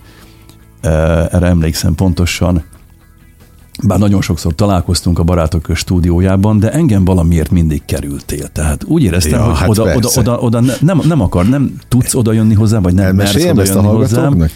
[0.81, 2.63] erre emlékszem pontosan,
[3.83, 8.49] bár nagyon sokszor találkoztunk a barátok stúdiójában, de engem valamiért mindig kerültél.
[8.49, 12.15] Tehát úgy éreztem, ja, hogy hát oda, oda, oda, oda, nem, nem akar, nem tudsz
[12.15, 14.49] oda jönni hozzám, vagy nem mersz oda jönni hozzám.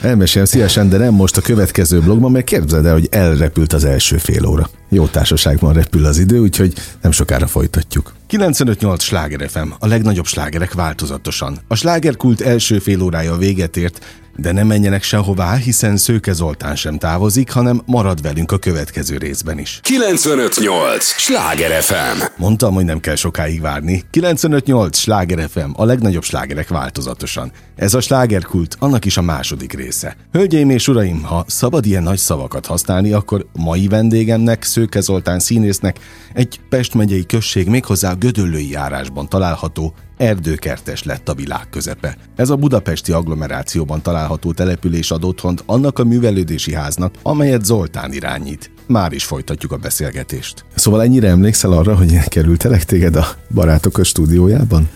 [0.00, 4.16] Elmesélem szívesen, de nem most a következő blogban, mert képzeld el, hogy elrepült az első
[4.16, 4.70] fél óra.
[4.88, 8.14] jó társaságban repül az idő, úgyhogy nem sokára folytatjuk.
[8.30, 11.58] 95-8 sláger FM, a legnagyobb slágerek változatosan.
[11.68, 14.00] A slágerkult első fél órája véget ért,
[14.40, 19.58] de ne menjenek sehová, hiszen Szőke Zoltán sem távozik, hanem marad velünk a következő részben
[19.58, 19.80] is.
[19.82, 24.04] 95.8 Sláger FM Mondtam, hogy nem kell sokáig várni.
[24.12, 27.52] 95.8 Sláger FM, a legnagyobb slágerek változatosan.
[27.76, 30.16] Ez a slágerkult, annak is a második része.
[30.32, 35.98] Hölgyeim és uraim, ha szabad ilyen nagy szavakat használni, akkor mai vendégemnek, Szőke Zoltán színésznek
[36.34, 42.16] egy Pest megyei község méghozzá a Gödöllői járásban található erdőkertes lett a világ közepe.
[42.36, 48.70] Ez a budapesti agglomerációban található település ad otthont annak a művelődési háznak, amelyet Zoltán irányít.
[48.86, 50.64] Már is folytatjuk a beszélgetést.
[50.74, 54.88] Szóval ennyire emlékszel arra, hogy kerültelek téged a barátok a stúdiójában?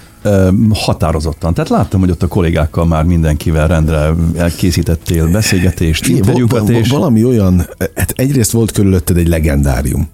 [0.73, 1.55] Határozottan.
[1.55, 6.69] Tehát láttam, hogy ott a kollégákkal már mindenkivel rendre elkészítettél beszélgetést, interjúkat.
[6.69, 6.89] És...
[6.89, 10.09] Valami olyan, hát egyrészt volt körülötted egy legendárium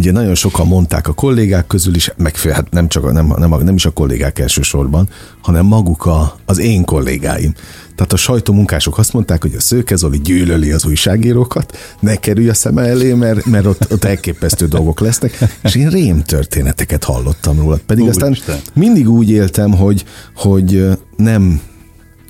[0.00, 3.74] ugye nagyon sokan mondták a kollégák közül is, meg hát nem, csak nem, nem, nem
[3.74, 5.08] is a kollégák elsősorban,
[5.40, 7.54] hanem maguk a, az én kollégáim.
[8.00, 12.54] Tehát a sajtómunkások azt mondták, hogy a Szőke Zoli gyűlöli az újságírókat, ne kerülj a
[12.54, 17.78] szeme elé, mert, mert ott, ott elképesztő dolgok lesznek, és én rém történeteket hallottam róla.
[17.86, 18.58] Pedig Úgy aztán Isten.
[18.74, 21.60] mindig úgy éltem, hogy, hogy nem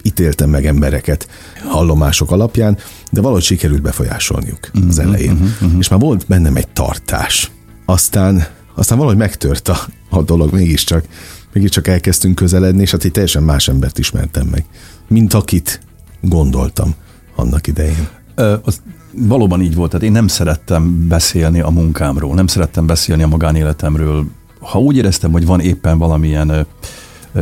[0.02, 1.28] ítéltem meg embereket
[1.68, 2.78] hallomások alapján,
[3.11, 5.33] de valahogy sikerült befolyásolniuk az mhm, elején.
[5.33, 5.78] Uh-huh, uh-huh.
[5.78, 7.50] És már volt bennem egy tartás
[7.85, 9.78] aztán, aztán valahogy megtört a,
[10.09, 11.04] a dolog, mégiscsak,
[11.52, 14.64] mégiscsak elkezdtünk közeledni, és hát egy teljesen más embert ismertem meg,
[15.11, 15.81] mint akit
[16.20, 16.94] gondoltam
[17.35, 18.09] annak idején.
[18.35, 18.83] Ö, az
[19.14, 24.27] valóban így volt, tehát én nem szerettem beszélni a munkámról, nem szerettem beszélni a magánéletemről.
[24.61, 26.66] Ha úgy éreztem, hogy van éppen valamilyen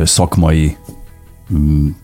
[0.03, 0.77] szakmai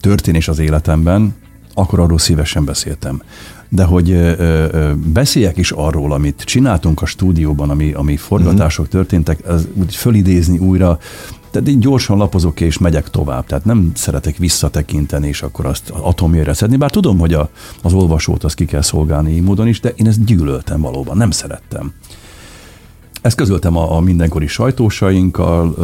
[0.01, 1.36] történés az életemben,
[1.73, 3.21] akkor arról szívesen beszéltem
[3.69, 9.01] de hogy ö, ö, beszéljek is arról, amit csináltunk a stúdióban, ami, ami forgatások uh-huh.
[9.01, 10.99] történtek, az úgy fölidézni újra,
[11.55, 13.45] tehát én gyorsan lapozok és megyek tovább.
[13.45, 16.75] Tehát nem szeretek visszatekinteni, és akkor azt atomjére szedni.
[16.75, 17.49] Bár tudom, hogy a,
[17.81, 21.31] az olvasót azt ki kell szolgálni így módon is, de én ezt gyűlöltem valóban, nem
[21.31, 21.93] szerettem.
[23.21, 25.75] Ezt közöltem a, a mindenkori sajtósainkkal,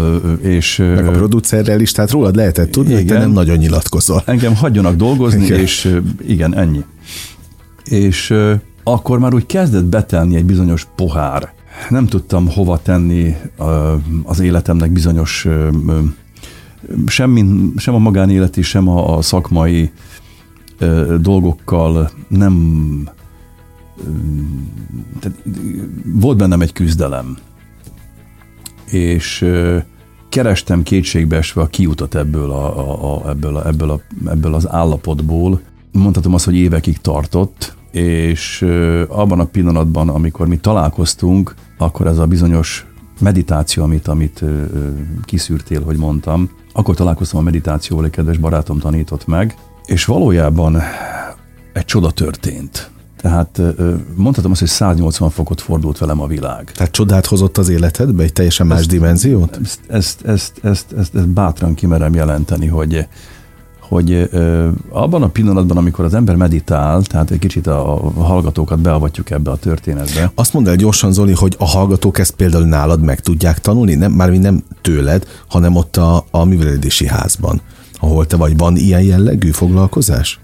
[0.41, 0.77] és...
[0.77, 4.23] Meg a producerrel is, tehát rólad lehetett tudni, igen, hogy te nem nagyon nyilatkozol.
[4.25, 5.59] Engem hagyjanak dolgozni, igen.
[5.59, 6.83] és igen, ennyi
[7.83, 8.33] és
[8.83, 11.53] akkor már úgy kezdett betelni egy bizonyos pohár.
[11.89, 13.35] Nem tudtam hova tenni
[14.23, 15.47] az életemnek bizonyos
[17.05, 19.91] sem, sem a magánéleti, sem a, szakmai
[21.19, 23.09] dolgokkal nem
[25.19, 25.37] tehát
[26.05, 27.37] volt bennem egy küzdelem,
[28.85, 29.45] és
[30.29, 35.61] kerestem kétségbeesve a kiutat ebből, a, a, a, ebből, a, ebből, a, ebből az állapotból.
[35.91, 38.61] Mondhatom azt, hogy évekig tartott, és
[39.07, 42.85] abban a pillanatban, amikor mi találkoztunk, akkor ez a bizonyos
[43.19, 44.43] meditáció, amit, amit
[45.25, 50.77] kiszűrtél, hogy mondtam, akkor találkoztam a meditációval, egy kedves barátom tanított meg, és valójában
[51.73, 52.89] egy csoda történt.
[53.21, 53.61] Tehát
[54.15, 56.71] mondhatom azt, hogy 180 fokot fordult velem a világ.
[56.71, 59.59] Tehát csodát hozott az életedbe, egy teljesen más ezt, dimenziót?
[59.63, 63.07] Ezt, ezt, ezt, ezt, ezt, ezt bátran kimerem jelenteni, hogy
[63.91, 64.29] hogy
[64.89, 69.55] abban a pillanatban, amikor az ember meditál, tehát egy kicsit a hallgatókat beavatjuk ebbe a
[69.55, 70.31] történetbe.
[70.35, 74.11] Azt mondd el gyorsan, Zoli, hogy a hallgatók ezt például nálad meg tudják tanulni, nem,
[74.11, 77.61] már nem tőled, hanem ott a, a művelődési házban
[78.03, 78.57] ahol te vagy.
[78.57, 80.39] Van ilyen jellegű foglalkozás?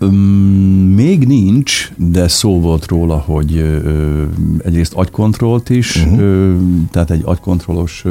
[0.95, 4.23] Még nincs, de szó volt róla, hogy ö,
[4.63, 6.19] egyrészt agykontrollt is, uh-huh.
[6.19, 6.55] ö,
[6.91, 8.03] tehát egy agykontrollos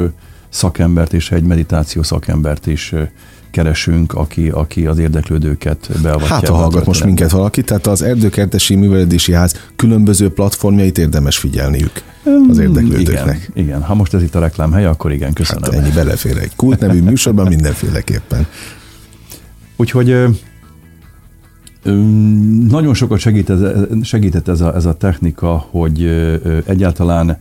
[0.49, 2.93] szakembert és egy meditáció szakembert is
[3.57, 6.27] keresünk, aki, aki az érdeklődőket beavatja.
[6.27, 11.91] Hát, ha hallgat most minket valaki, tehát az Erdőkertesi Művelődési Ház különböző platformjait érdemes figyelniük
[12.49, 13.49] az érdeklődőknek.
[13.53, 13.81] Igen, igen.
[13.81, 15.63] ha most ez itt a reklám helye, akkor igen, köszönöm.
[15.63, 18.47] Hát ennyi belefér egy kult nevű műsorban mindenféleképpen.
[19.75, 20.15] Úgyhogy
[22.67, 23.59] nagyon sokat segít ez,
[24.01, 26.05] segített ez a, ez a technika, hogy
[26.65, 27.37] egyáltalán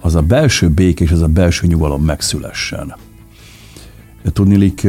[0.00, 2.94] az a belső bék és az a belső nyugalom megszülessen.
[4.32, 4.86] Tudnilik,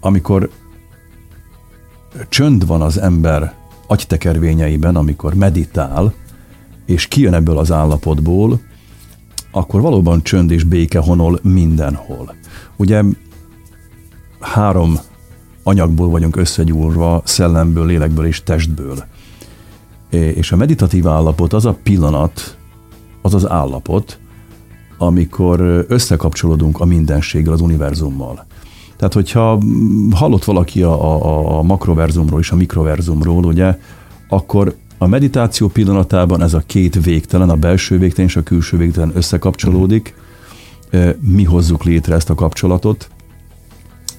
[0.00, 0.50] amikor
[2.28, 3.54] csönd van az ember
[3.86, 6.14] agytekervényeiben, amikor meditál,
[6.86, 8.60] és kijön ebből az állapotból,
[9.50, 12.34] akkor valóban csönd és béke honol mindenhol.
[12.76, 13.02] Ugye
[14.40, 14.98] három
[15.62, 19.04] anyagból vagyunk összegyúrva, szellemből, lélekből és testből.
[20.10, 22.56] És a meditatív állapot az a pillanat,
[23.22, 24.18] az az állapot,
[24.98, 28.46] amikor összekapcsolódunk a mindenséggel, az univerzummal.
[28.96, 29.62] Tehát, hogyha
[30.10, 33.78] hallott valaki a, a, a makroverzumról és a mikroverzumról, ugye,
[34.28, 39.10] akkor A meditáció pillanatában ez a két végtelen, a belső végtelen és a külső végtelen
[39.14, 40.14] összekapcsolódik,
[41.20, 43.08] mi hozzuk létre ezt a kapcsolatot,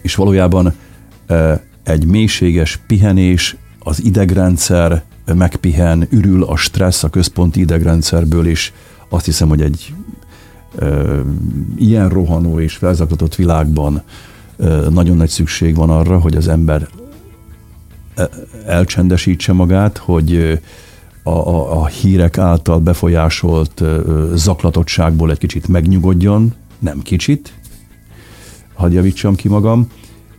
[0.02, 0.74] és valójában
[1.84, 8.72] egy mélységes pihenés, az idegrendszer megpihen, ürül a stressz a központi idegrendszerből, és
[9.10, 9.94] azt hiszem, hogy egy
[11.78, 14.02] ilyen rohanó és felzaklatott világban
[14.90, 16.88] nagyon nagy szükség van arra, hogy az ember
[18.66, 20.60] elcsendesítse magát, hogy
[21.24, 23.84] a, a, a hírek által befolyásolt
[24.34, 27.54] zaklatottságból egy kicsit megnyugodjon, nem kicsit,
[28.74, 29.88] hadd javítsam ki magam,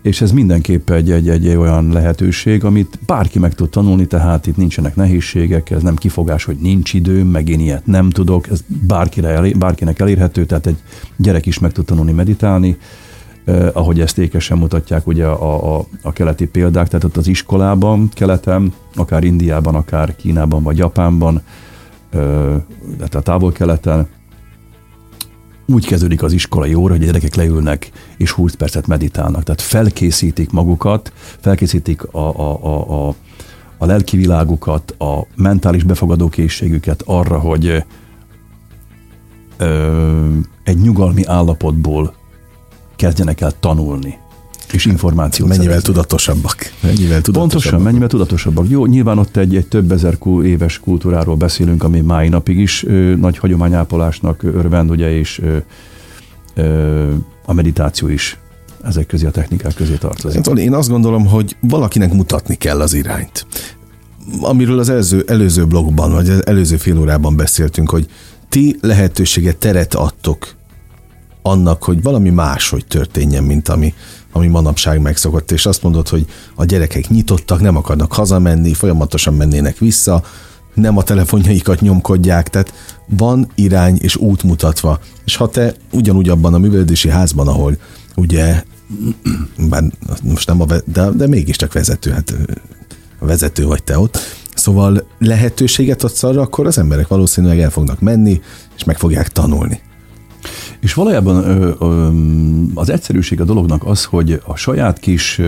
[0.02, 4.56] és ez mindenképpen egy, egy, egy olyan lehetőség, amit bárki meg tud tanulni, tehát itt
[4.56, 9.40] nincsenek nehézségek, ez nem kifogás, hogy nincs időm, meg én ilyet nem tudok, ez bárkire
[9.58, 10.76] bárkinek elérhető, tehát egy
[11.16, 12.76] gyerek is meg tud tanulni meditálni,
[13.44, 18.08] eh, ahogy ezt ékesen mutatják ugye a, a, a keleti példák, tehát ott az iskolában,
[18.14, 21.42] keleten, akár Indiában, akár Kínában vagy Japánban,
[22.10, 22.20] eh,
[22.96, 24.08] tehát a távol-keleten,
[25.72, 29.42] úgy kezdődik az iskolai óra, hogy a gyerekek leülnek és 20 percet meditálnak.
[29.42, 33.14] Tehát felkészítik magukat, felkészítik a, a, a, a,
[33.78, 37.84] a lelki világukat, a mentális befogadó készségüket arra, hogy
[39.56, 40.32] ö,
[40.64, 42.14] egy nyugalmi állapotból
[42.96, 44.18] kezdjenek el tanulni
[44.72, 45.92] és információt Mennyivel szerezni.
[45.92, 46.56] tudatosabbak.
[46.80, 47.40] Mennyivel tudatosabbak.
[47.40, 48.68] Pontosan, mennyivel tudatosabbak.
[48.68, 53.14] Jó, nyilván ott egy, egy több ezer éves kultúráról beszélünk, ami mai napig is ö,
[53.16, 55.56] nagy hagyományápolásnak örvend, ugye, és ö,
[56.54, 57.12] ö,
[57.46, 58.38] a meditáció is
[58.84, 60.46] ezek közé a technikák közé tartozik.
[60.46, 63.46] Én azt gondolom, hogy valakinek mutatni kell az irányt.
[64.40, 68.06] Amiről az előző, előző blogban, vagy az előző fél órában beszéltünk, hogy
[68.48, 70.54] ti lehetőséget, teret adtok
[71.42, 73.94] annak, hogy valami máshogy történjen, mint ami
[74.32, 79.78] ami manapság megszokott, és azt mondod, hogy a gyerekek nyitottak, nem akarnak hazamenni, folyamatosan mennének
[79.78, 80.22] vissza,
[80.74, 82.72] nem a telefonjaikat nyomkodják, tehát
[83.06, 85.00] van irány és út mutatva.
[85.24, 87.76] És ha te ugyanúgy abban a művelődési házban, ahol
[88.16, 88.62] ugye,
[89.70, 89.82] bár
[90.22, 92.34] most nem a, de, de mégiscsak vezető, hát
[93.18, 94.18] a vezető vagy te ott,
[94.54, 98.40] szóval lehetőséget adsz arra, akkor az emberek valószínűleg el fognak menni,
[98.76, 99.80] és meg fogják tanulni.
[100.80, 102.08] És valójában ö, ö,
[102.74, 105.40] az egyszerűség a dolognak az, hogy a saját kis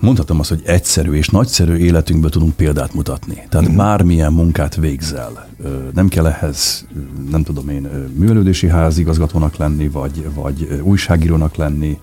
[0.00, 3.46] mondhatom azt, hogy egyszerű és nagyszerű életünkből tudunk példát mutatni.
[3.48, 3.76] Tehát mm.
[3.76, 5.48] bármilyen munkát végzel.
[5.94, 6.86] Nem kell ehhez,
[7.30, 11.98] nem tudom én, művelődési házigazgatónak lenni, vagy, vagy újságírónak lenni,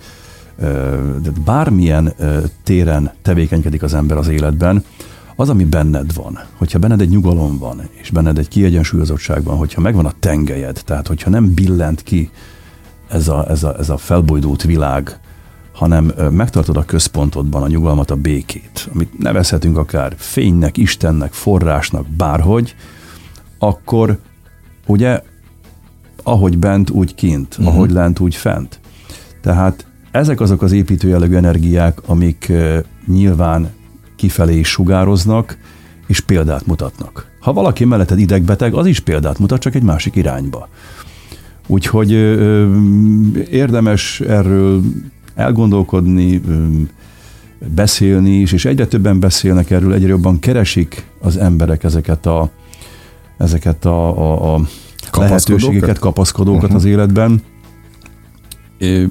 [1.22, 2.14] de bármilyen
[2.64, 4.84] téren tevékenykedik az ember az életben,
[5.36, 9.82] az, ami benned van, hogyha benned egy nyugalom van, és benned egy kiegyensúlyozottság van, hogyha
[9.82, 12.30] megvan a tengelyed, tehát hogyha nem billent ki
[13.10, 15.20] ez a, ez a, ez a felbojdult világ,
[15.74, 22.76] hanem megtartod a központodban a nyugalmat, a békét, amit nevezhetünk akár fénynek, Istennek, forrásnak, bárhogy,
[23.60, 24.20] akkor
[24.86, 25.22] ugye
[26.24, 27.74] ahogy bent, úgy kint, uh-huh.
[27.74, 28.80] ahogy lent, úgy fent.
[29.42, 32.52] Tehát ezek azok az építőjellegű energiák, amik
[33.08, 33.70] nyilván
[34.24, 35.58] kifelé is sugároznak,
[36.08, 37.28] és példát mutatnak.
[37.40, 40.68] Ha valaki melletted idegbeteg, az is példát mutat, csak egy másik irányba.
[41.68, 42.76] Úgyhogy ö,
[43.52, 44.82] érdemes erről
[45.36, 46.66] elgondolkodni, ö,
[47.76, 52.50] beszélni is, és egyre többen beszélnek erről, egyre jobban keresik az emberek ezeket a,
[53.38, 56.78] ezeket a, a, a lehetőségeket, kapaszkodókat uh-huh.
[56.78, 57.42] az életben.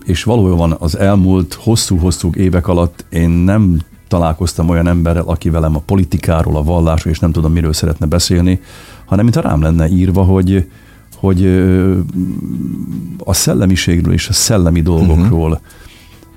[0.05, 3.81] És valójában az elmúlt hosszú-hosszú évek alatt én nem
[4.13, 8.61] találkoztam olyan emberrel, aki velem a politikáról, a vallásról, és nem tudom, miről szeretne beszélni,
[9.05, 10.71] hanem mint rám lenne írva, hogy,
[11.17, 11.47] hogy
[13.19, 15.61] a szellemiségről és a szellemi dolgokról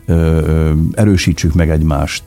[0.08, 0.78] uh-huh.
[0.92, 2.24] erősítsük meg egymást,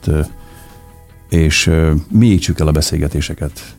[1.29, 1.71] és
[2.11, 3.75] mélyítsük el a beszélgetéseket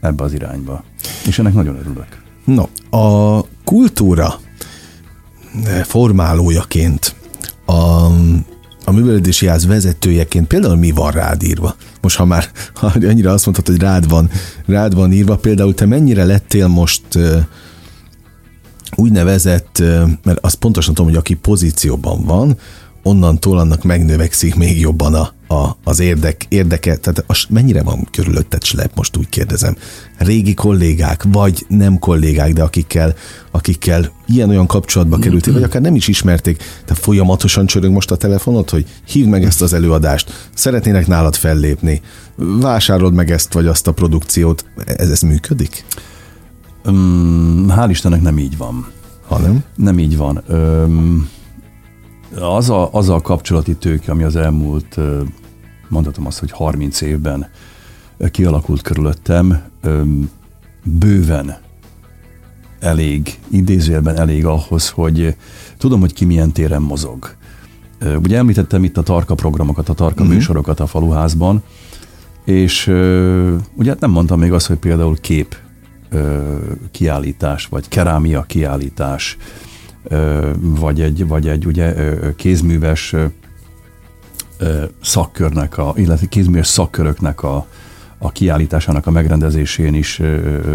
[0.00, 0.84] ebbe az irányba.
[1.26, 2.22] És ennek nagyon örülök.
[2.44, 2.64] No,
[2.98, 4.34] a kultúra
[5.82, 7.14] formálójaként
[7.66, 8.08] a
[8.84, 11.76] a művelődési ház vezetőjeként például mi van rád írva?
[12.00, 14.30] Most ha már ha annyira azt mondtad, hogy rád van,
[14.66, 17.02] rád van írva, például te mennyire lettél most
[18.96, 19.82] úgynevezett,
[20.22, 22.58] mert azt pontosan tudom, hogy aki pozícióban van,
[23.04, 28.64] onnantól annak megnövekszik még jobban a, a, az érdek, érdeke, tehát az mennyire van körülötted
[28.64, 29.76] slep, most úgy kérdezem.
[30.18, 33.14] Régi kollégák, vagy nem kollégák, de akikkel,
[33.50, 38.70] akikkel ilyen-olyan kapcsolatba kerültél, vagy akár nem is ismerték, te folyamatosan csörög most a telefonot,
[38.70, 42.02] hogy hívd meg ezt az előadást, szeretnének nálad fellépni,
[42.36, 45.84] vásárold meg ezt vagy azt a produkciót, ez, ez működik?
[46.86, 48.86] Um, hál' Istennek nem így van.
[49.26, 49.64] Ha nem?
[49.76, 50.42] Nem így van.
[50.48, 51.28] Um,
[52.40, 54.98] az a, az a kapcsolati tőke, ami az elmúlt,
[55.88, 57.46] mondhatom azt, hogy 30 évben
[58.30, 59.62] kialakult körülöttem,
[60.82, 61.56] bőven
[62.80, 65.36] elég, idézőjelben elég ahhoz, hogy
[65.78, 67.34] tudom, hogy ki milyen téren mozog.
[68.22, 70.36] Ugye említettem itt a tarka programokat, a tarka uh-huh.
[70.36, 71.62] műsorokat a faluházban,
[72.44, 72.86] és
[73.74, 75.56] ugye hát nem mondtam még azt, hogy például kép
[76.90, 79.36] kiállítás, vagy kerámia kiállítás,
[80.58, 81.94] vagy egy, vagy egy ugye
[82.36, 83.14] kézműves
[85.02, 87.66] szakkörnek, a, illetve kézműves szakköröknek a,
[88.18, 90.20] a kiállításának a megrendezésén is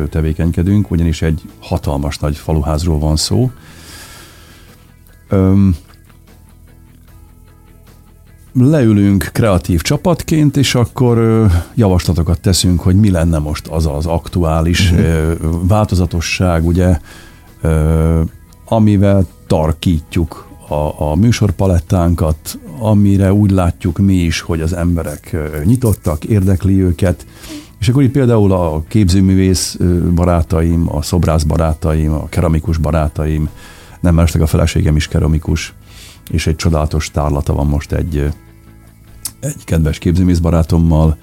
[0.09, 3.51] tevékenykedünk, ugyanis egy hatalmas nagy faluházról van szó.
[5.29, 5.75] Öm,
[8.53, 15.67] leülünk kreatív csapatként, és akkor javaslatokat teszünk, hogy mi lenne most az az aktuális uh-huh.
[15.67, 16.99] változatosság, ugye,
[18.69, 26.81] amivel tarkítjuk a, a műsorpalettánkat, amire úgy látjuk mi is, hogy az emberek nyitottak, érdekli
[26.81, 27.25] őket,
[27.79, 29.77] és akkor itt például a képzőművész
[30.15, 33.49] barátaim, a szobrász barátaim, a keramikus barátaim,
[33.99, 35.73] nem mellesleg a feleségem is keramikus,
[36.31, 38.33] és egy csodálatos tárlata van most egy,
[39.39, 41.17] egy kedves képzőművész barátommal,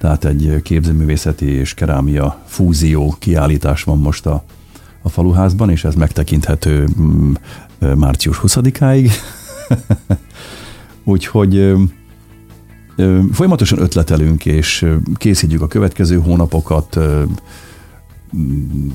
[0.00, 4.44] tehát egy képzőművészeti és kerámia fúzió kiállítás van most a,
[5.02, 7.32] a faluházban, és ez megtekinthető mm,
[7.96, 9.10] március 20-áig.
[11.04, 11.74] Úgyhogy
[13.32, 16.98] folyamatosan ötletelünk, és készítjük a következő hónapokat,
[18.36, 18.88] mm,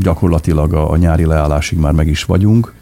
[0.00, 2.74] gyakorlatilag a, nyári leállásig már meg is vagyunk.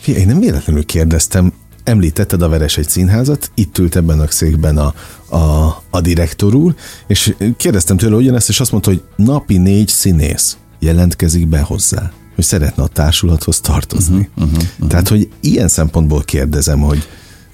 [0.00, 1.52] Fia, én nem véletlenül kérdeztem,
[1.84, 4.94] említetted a Veresegy Színházat, itt ült ebben a székben a,
[5.36, 6.74] a, a direktor úr,
[7.06, 12.44] és kérdeztem tőle ugyanezt, és azt mondta, hogy napi négy színész jelentkezik be hozzá hogy
[12.44, 14.16] szeretne a társulathoz tartozni.
[14.16, 14.88] Uh-huh, uh-huh, uh-huh.
[14.88, 17.08] Tehát, hogy ilyen szempontból kérdezem, hogy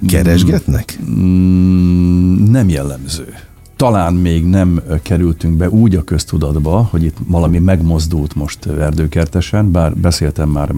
[0.09, 0.99] keresgetnek?
[1.11, 3.35] Mm, nem jellemző.
[3.76, 9.97] Talán még nem kerültünk be úgy a köztudatba, hogy itt valami megmozdult most erdőkertesen, bár
[9.97, 10.74] beszéltem már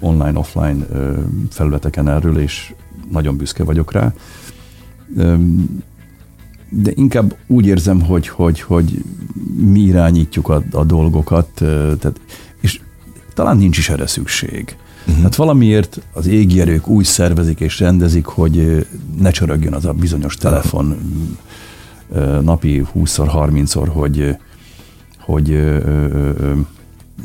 [0.00, 0.86] online-offline
[1.50, 2.74] felületeken erről, és
[3.10, 4.12] nagyon büszke vagyok rá.
[6.74, 9.04] De inkább úgy érzem, hogy, hogy, hogy
[9.56, 12.20] mi irányítjuk a, a dolgokat, tehát,
[12.60, 12.80] és
[13.34, 14.76] talán nincs is erre szükség.
[15.06, 15.22] Uh-huh.
[15.22, 18.86] Hát valamiért az égi erők úgy szervezik és rendezik, hogy
[19.20, 20.96] ne csörögjön az a bizonyos telefon
[22.42, 24.36] napi 20-szor, 30-szor, hogy,
[25.18, 25.78] hogy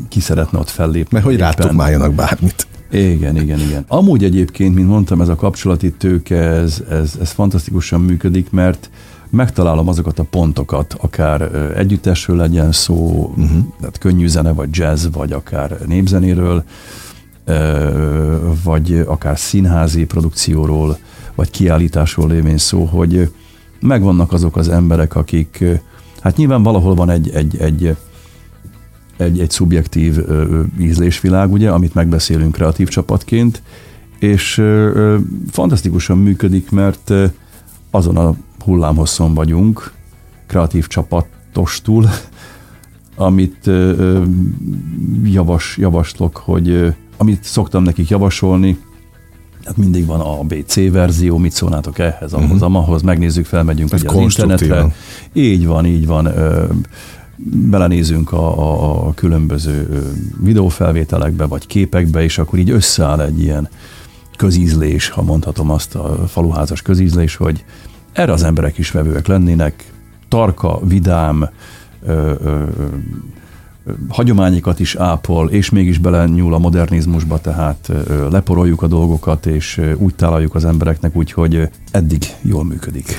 [0.09, 1.07] ki szeretne ott fellépni.
[1.11, 2.67] Mert hogy rátok májanak bármit.
[2.91, 3.85] Igen, igen, igen.
[3.87, 8.89] Amúgy egyébként, mint mondtam, ez a kapcsolati tőke, ez, ez, ez fantasztikusan működik, mert
[9.29, 11.41] megtalálom azokat a pontokat, akár
[11.75, 13.65] együttesről legyen szó, uh-huh.
[13.79, 16.63] tehát könnyű zene, vagy jazz, vagy akár népzenéről,
[18.63, 20.97] vagy akár színházi produkcióról,
[21.35, 23.31] vagy kiállításról lévén szó, hogy
[23.79, 25.63] megvannak azok az emberek, akik,
[26.21, 27.95] hát nyilván valahol van egy, egy, egy,
[29.17, 30.17] egy, egy szubjektív
[30.79, 33.61] ízlésvilág, ugye, amit megbeszélünk kreatív csapatként,
[34.19, 34.63] és
[35.51, 37.13] fantasztikusan működik, mert
[37.91, 38.35] azon a
[38.67, 39.91] hullámhosszon vagyunk,
[40.47, 42.09] kreatív csapatostul,
[43.15, 43.69] amit
[45.23, 48.77] javas, javaslok, hogy amit szoktam nekik javasolni,
[49.65, 52.75] hát mindig van a BC verzió, mit szólnátok ehhez, ahhoz, uh-huh.
[52.75, 54.93] ahhoz, megnézzük, felmegyünk ugye az internetre.
[55.33, 56.29] Így van, így van.
[57.69, 60.03] Belenézünk a, a, a különböző
[60.43, 63.69] videófelvételekbe, vagy képekbe, és akkor így összeáll egy ilyen
[64.37, 67.63] közízlés, ha mondhatom azt, a faluházas közízlés, hogy
[68.17, 69.91] erre az emberek is vevőek lennének,
[70.27, 71.49] tarka, vidám,
[72.05, 72.63] ö, ö,
[74.09, 77.91] hagyományokat is ápol, és mégis belenyúl a modernizmusba, tehát
[78.29, 83.15] leporoljuk a dolgokat, és úgy találjuk az embereknek, úgyhogy eddig jól működik.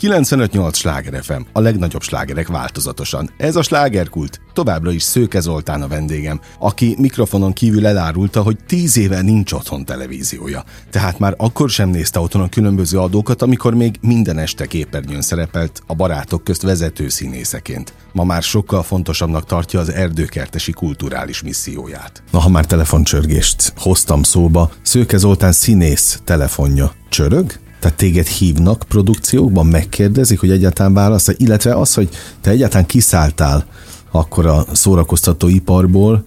[0.00, 3.30] 95-8 sláger FM, a legnagyobb slágerek változatosan.
[3.36, 4.40] Ez a slágerkult.
[4.52, 9.84] Továbbra is Szőke Zoltán a vendégem, aki mikrofonon kívül elárulta, hogy tíz éve nincs otthon
[9.84, 10.64] televíziója.
[10.90, 15.82] Tehát már akkor sem nézte otthon a különböző adókat, amikor még minden este képernyőn szerepelt
[15.86, 17.92] a barátok közt vezető színészeként.
[18.12, 22.22] Ma már sokkal fontosabbnak tartja az erdőkertesi kulturális misszióját.
[22.30, 27.61] Na, ha már telefoncsörgést hoztam szóba, Szőke Zoltán színész telefonja csörög?
[27.82, 32.08] Tehát téged hívnak produkciókban, megkérdezik, hogy egyáltalán válasz, illetve az, hogy
[32.40, 33.66] te egyáltalán kiszálltál
[34.10, 36.24] akkor a szórakoztató iparból,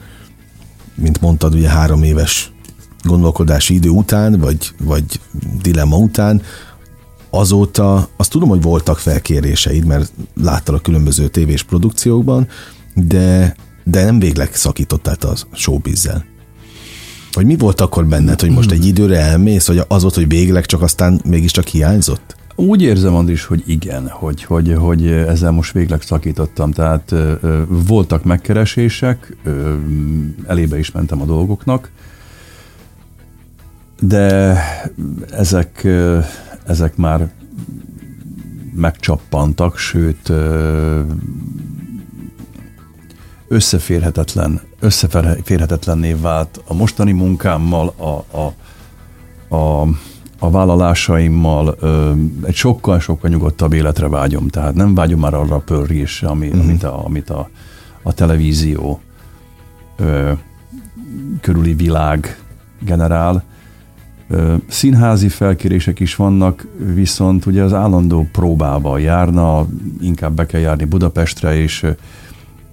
[0.96, 2.52] mint mondtad, ugye három éves
[3.04, 5.04] gondolkodási idő után, vagy, vagy
[5.62, 6.42] dilemma után,
[7.30, 12.48] azóta azt tudom, hogy voltak felkéréseid, mert láttál a különböző tévés produkciókban,
[12.94, 16.26] de, de nem végleg szakítottál a showbizzel.
[17.36, 20.66] Vagy mi volt akkor benned, hogy most egy időre elmész, vagy az volt, hogy végleg
[20.66, 22.36] csak aztán mégiscsak hiányzott?
[22.56, 26.72] Úgy érzem, Andris, hogy igen, hogy, hogy, hogy ezzel most végleg szakítottam.
[26.72, 27.34] Tehát ö,
[27.68, 29.74] voltak megkeresések, ö,
[30.48, 31.92] elébe is mentem a dolgoknak,
[34.00, 34.58] de
[35.32, 36.20] ezek, ö,
[36.66, 37.32] ezek már
[38.76, 40.32] megcsappantak, sőt
[43.48, 48.54] összeférhetetlen, összeférhetetlenné vált a mostani munkámmal, a, a,
[49.56, 49.88] a
[50.40, 52.12] a vállalásaimmal ö,
[52.44, 54.48] egy sokkal-sokkal nyugodtabb életre vágyom.
[54.48, 56.64] Tehát nem vágyom már arra a pörgésre, ami, uh-huh.
[56.64, 57.50] amit, a, amit a,
[58.04, 59.00] a televízió
[59.96, 60.32] ö,
[61.42, 62.40] körüli világ
[62.80, 63.44] generál.
[64.30, 69.68] Ö, színházi felkérések is vannak, viszont ugye az állandó próbába járna,
[70.02, 71.86] inkább be kell járni Budapestre, és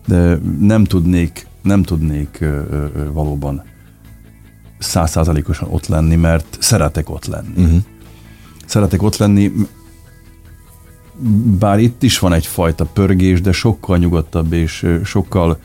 [0.07, 2.45] de nem tudnék, nem tudnék
[3.13, 3.63] valóban
[4.79, 7.63] százszázalékosan ott lenni, mert szeretek ott lenni.
[7.65, 7.81] Uh-huh.
[8.67, 9.53] Szeretek ott lenni,
[11.59, 15.59] bár itt is van egyfajta pörgés, de sokkal nyugodtabb és sokkal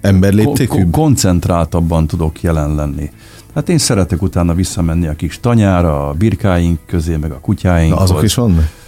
[0.00, 0.90] emberléptékűbb?
[0.90, 3.10] Ko- koncentráltabban tudok jelen lenni.
[3.54, 8.00] Hát én szeretek utána visszamenni a kis tanyára, a birkáink közé, meg a kutyáink.
[8.00, 8.78] azok is vannak?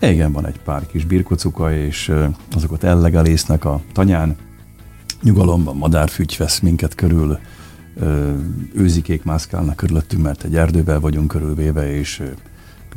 [0.00, 2.12] Igen, van egy pár kis birkocuka, és
[2.54, 4.36] azokat ellegelésznek a tanyán.
[5.22, 7.38] Nyugalomban madárfügy vesz minket körül,
[8.74, 12.22] őzikék mászkálnak körülöttünk, mert egy erdőben vagyunk körülvéve, és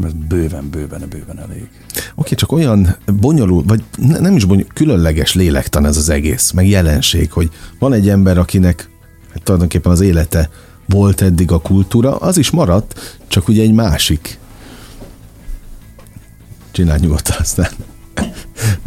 [0.03, 1.69] ez bőven, bőven, bőven elég.
[2.15, 7.31] Oké, csak olyan bonyolult, vagy nem is bonyolult, különleges lélektan ez az egész, meg jelenség,
[7.31, 8.89] hogy van egy ember, akinek
[9.33, 10.49] hát tulajdonképpen az élete
[10.85, 14.37] volt eddig a kultúra, az is maradt, csak ugye egy másik.
[16.79, 17.69] Csinálj nyugodtan aztán.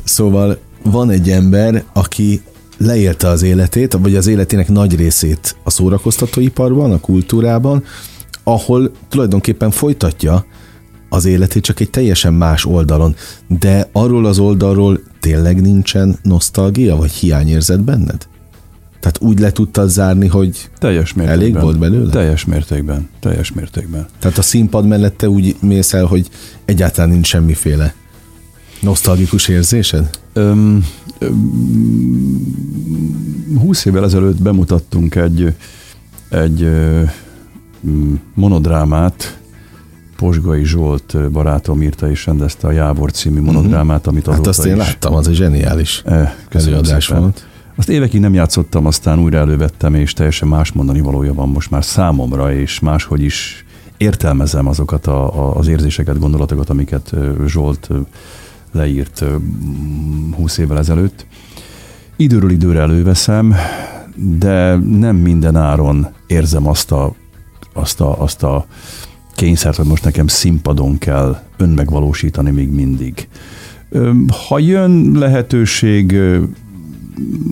[0.04, 2.42] szóval van egy ember, aki
[2.78, 7.84] leélte az életét, vagy az életének nagy részét a szórakoztatóiparban, a kultúrában,
[8.44, 10.44] ahol tulajdonképpen folytatja
[11.08, 13.14] az életét csak egy teljesen más oldalon.
[13.46, 18.26] De arról az oldalról tényleg nincsen nosztalgia, vagy hiányérzet benned?
[19.02, 22.10] Tehát úgy le tudtad zárni, hogy teljes mértékben, elég volt belőle?
[22.10, 24.06] Teljes mértékben, teljes mértékben.
[24.18, 26.28] Tehát a színpad mellette úgy mész el, hogy
[26.64, 27.94] egyáltalán nincs semmiféle
[28.80, 30.10] nosztalgikus érzésed?
[30.32, 30.84] Öm,
[31.18, 31.46] öm,
[33.60, 35.54] 20 évvel ezelőtt bemutattunk egy,
[36.28, 36.70] egy
[38.34, 39.38] monodrámát,
[40.16, 43.44] Posgai Zsolt barátom írta és rendezte a Jávor című mhm.
[43.44, 47.46] monodrámát, amit azóta Hát azt én láttam, az egy zseniális e, előadás volt.
[47.74, 51.84] Azt évekig nem játszottam, aztán újra elővettem, és teljesen más mondani valója van most már
[51.84, 53.64] számomra, és máshogy is
[53.96, 57.14] értelmezem azokat a, a, az érzéseket, gondolatokat, amiket
[57.46, 57.88] Zsolt
[58.72, 59.24] leírt
[60.36, 61.26] 20 évvel ezelőtt.
[62.16, 63.54] Időről időre előveszem,
[64.38, 67.14] de nem minden áron érzem azt a,
[67.72, 68.66] azt a, azt a
[69.34, 73.28] kényszert, hogy most nekem színpadon kell önmegvalósítani még mindig.
[74.48, 76.18] Ha jön lehetőség,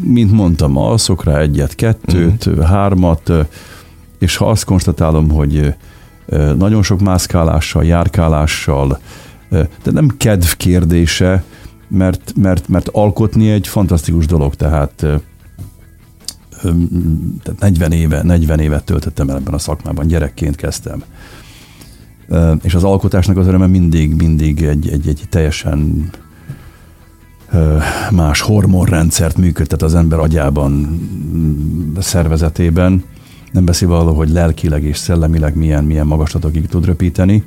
[0.03, 2.65] mint mondtam, alszok rá egyet, kettőt, uh-huh.
[2.65, 3.33] hármat,
[4.19, 5.75] és ha azt konstatálom, hogy
[6.57, 8.99] nagyon sok mászkálással, járkálással,
[9.83, 11.45] de nem kedv kérdése,
[11.89, 15.07] mert, mert, mert alkotni egy fantasztikus dolog, tehát,
[17.43, 21.03] tehát 40 éve, 40 évet töltöttem el ebben a szakmában, gyerekként kezdtem.
[22.63, 26.11] És az alkotásnak az öröme mindig, mindig egy, egy, egy teljesen
[28.11, 31.01] más hormonrendszert működtet az ember agyában,
[31.99, 33.05] szervezetében.
[33.53, 37.45] Nem beszélve arról, hogy lelkileg és szellemileg milyen, milyen magaslatokig tud röpíteni,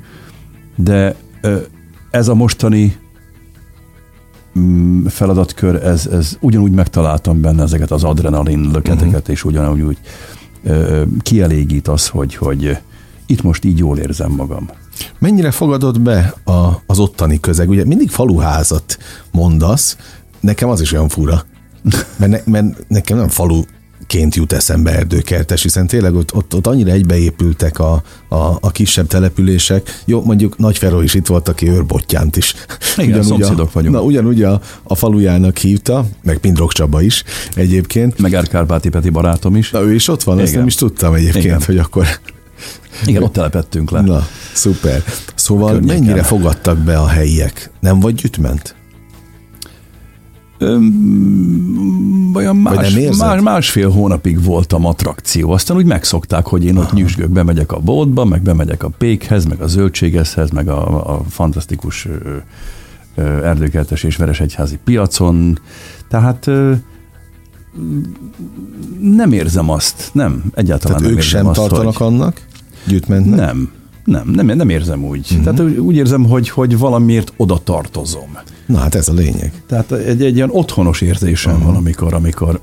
[0.76, 1.14] de
[2.10, 2.96] ez a mostani
[4.58, 9.34] mm, feladatkör, ez, ez ugyanúgy megtaláltam benne ezeket az adrenalin löketeket, uh-huh.
[9.34, 9.98] és ugyanúgy úgy
[11.22, 12.78] kielégít az, hogy, hogy
[13.26, 14.68] itt most így jól érzem magam.
[15.18, 17.68] Mennyire fogadod be a, az ottani közeg?
[17.68, 18.98] Ugye mindig faluházat
[19.30, 19.96] mondasz,
[20.40, 21.44] nekem az is olyan fura,
[22.16, 23.62] mert, ne, mert nekem nem falu
[24.06, 29.06] ként jut eszembe erdőkertes, hiszen tényleg ott, ott, ott annyira egybeépültek a, a, a kisebb
[29.06, 30.02] települések.
[30.04, 32.54] Jó, mondjuk Nagyferó is itt volt, aki őrbottyánt is.
[32.96, 33.94] Igen, ugyanúgy a, vagyunk.
[33.94, 37.24] Na, ugyanúgy a, a falujának hívta, meg Pindrok Csaba is
[37.54, 38.18] egyébként.
[38.18, 39.70] Meg Erkárpáti Peti barátom is.
[39.70, 40.46] Na, ő is ott van, Igen.
[40.46, 41.62] ezt nem is tudtam egyébként, Igen.
[41.62, 42.06] hogy akkor...
[43.04, 44.00] Igen, ott telepettünk le.
[44.00, 45.02] Na, szuper.
[45.34, 45.98] Szóval Környéken.
[45.98, 47.70] mennyire fogadtak be a helyiek?
[47.80, 48.74] Nem vagy gyütment?
[52.34, 55.50] olyan más, más, másfél hónapig voltam attrakció.
[55.50, 56.96] Aztán úgy megszokták, hogy én ott Aha.
[56.96, 62.08] nyüzsgök, bemegyek a boltba, meg bemegyek a pékhez, meg a zöldségeshez, meg a, a fantasztikus
[63.16, 65.58] erdőkertes és veresegyházi piacon.
[66.08, 66.50] Tehát
[69.00, 72.06] nem érzem azt, nem, egyáltalán Tehát nem ők érzem sem azt, tartanak hogy...
[72.06, 72.46] annak?
[72.86, 73.38] Gyűjtmentnek?
[73.38, 73.72] Nem,
[74.04, 75.28] Nem, nem, nem érzem úgy.
[75.30, 75.54] Uh-huh.
[75.54, 78.38] Tehát úgy érzem, hogy, hogy valamiért oda tartozom.
[78.66, 79.62] Na hát ez a lényeg.
[79.66, 81.66] Tehát egy, egy ilyen otthonos érzésem uh-huh.
[81.66, 82.60] van, amikor, amikor,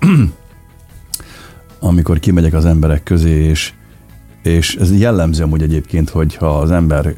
[1.79, 3.73] amikor kimegyek az emberek közé, és,
[4.43, 7.15] és ez jellemző amúgy egyébként, hogy ha az ember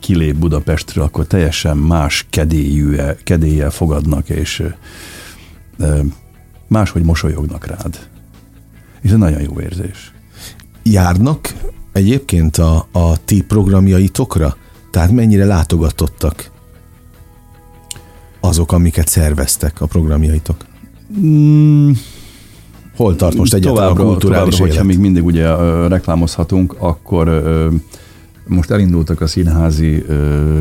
[0.00, 4.62] kilép Budapestről, akkor teljesen más kedélyű, kedéllyel fogadnak, és
[6.66, 8.08] máshogy mosolyognak rád.
[9.00, 10.12] És ez nagyon jó érzés.
[10.82, 11.54] Járnak
[11.96, 14.56] egyébként a, a ti programjaitokra?
[14.90, 16.50] Tehát mennyire látogatottak
[18.40, 20.56] azok, amiket szerveztek a programjaitok?
[21.18, 21.90] Mm,
[22.96, 24.86] Hol tart most egyáltalán továbbra, a kulturális továbbra, élet?
[24.86, 27.72] még mindig ugye uh, reklámozhatunk, akkor uh,
[28.46, 30.04] most elindultak a színházi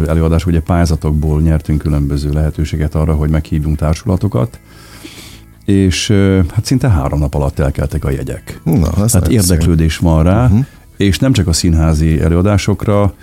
[0.07, 4.59] előadások, ugye pályázatokból nyertünk különböző lehetőséget arra, hogy meghívjunk társulatokat,
[5.65, 6.07] és
[6.53, 8.61] hát szinte három nap alatt elkeltek a jegyek.
[8.63, 10.65] Na, hát érdeklődés van rá, uh-huh.
[10.97, 13.13] És nem csak a színházi előadásokra,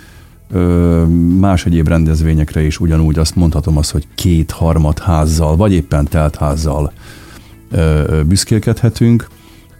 [1.39, 6.93] más egyéb rendezvényekre is ugyanúgy azt mondhatom azt, hogy két-harmad házzal, vagy éppen telt házzal
[8.25, 9.27] büszkélkedhetünk,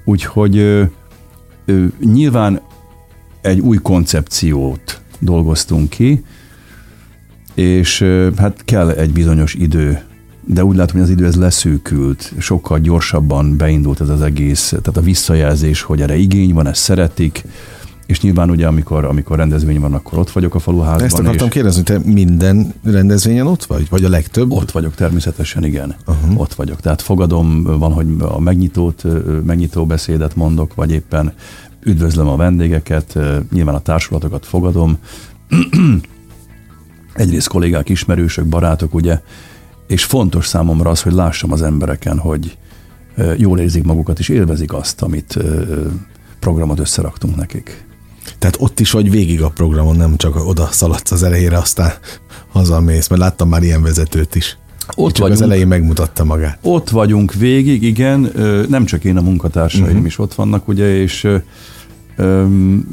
[0.06, 0.88] úgyhogy
[2.00, 2.62] nyilván
[3.42, 6.24] egy új koncepciót dolgoztunk ki,
[7.54, 8.06] és
[8.38, 10.02] hát kell egy bizonyos idő,
[10.46, 14.98] de úgy látom, hogy az idő ez leszűkült, sokkal gyorsabban beindult ez az egész, tehát
[14.98, 17.44] a visszajelzés, hogy erre igény van, ezt szeretik,
[18.06, 21.06] és nyilván ugye, amikor, amikor rendezvény van, akkor ott vagyok a faluházban.
[21.06, 23.90] Ezt akartam és kérdezni, te minden rendezvényen ott vagy?
[23.90, 24.52] Vagy a legtöbb?
[24.52, 25.96] Ott vagyok természetesen, igen.
[26.08, 26.40] Uh-huh.
[26.40, 26.80] Ott vagyok.
[26.80, 29.04] Tehát fogadom, van, hogy a megnyitót,
[29.46, 31.34] megnyitó beszédet mondok, vagy éppen
[31.84, 33.20] üdvözlöm a vendégeket,
[33.52, 34.98] nyilván a társulatokat fogadom.
[37.14, 39.22] Egyrészt kollégák, ismerősök, barátok, ugye,
[39.88, 42.58] és fontos számomra az, hogy lássam az embereken, hogy
[43.38, 45.38] jól érzik magukat, és élvezik azt, amit
[46.40, 47.86] programot összeraktunk nekik.
[48.40, 51.92] Tehát ott is vagy végig a programon, nem csak oda szaladsz az elejére, aztán
[52.52, 54.58] hazamész, mert láttam már ilyen vezetőt is.
[54.96, 56.58] Ott csak vagyunk, az elején megmutatta magát.
[56.62, 58.32] Ott vagyunk végig, igen,
[58.70, 60.06] nem csak én, a munkatársaim uh-huh.
[60.06, 61.28] is ott vannak, ugye, és
[62.18, 62.88] um,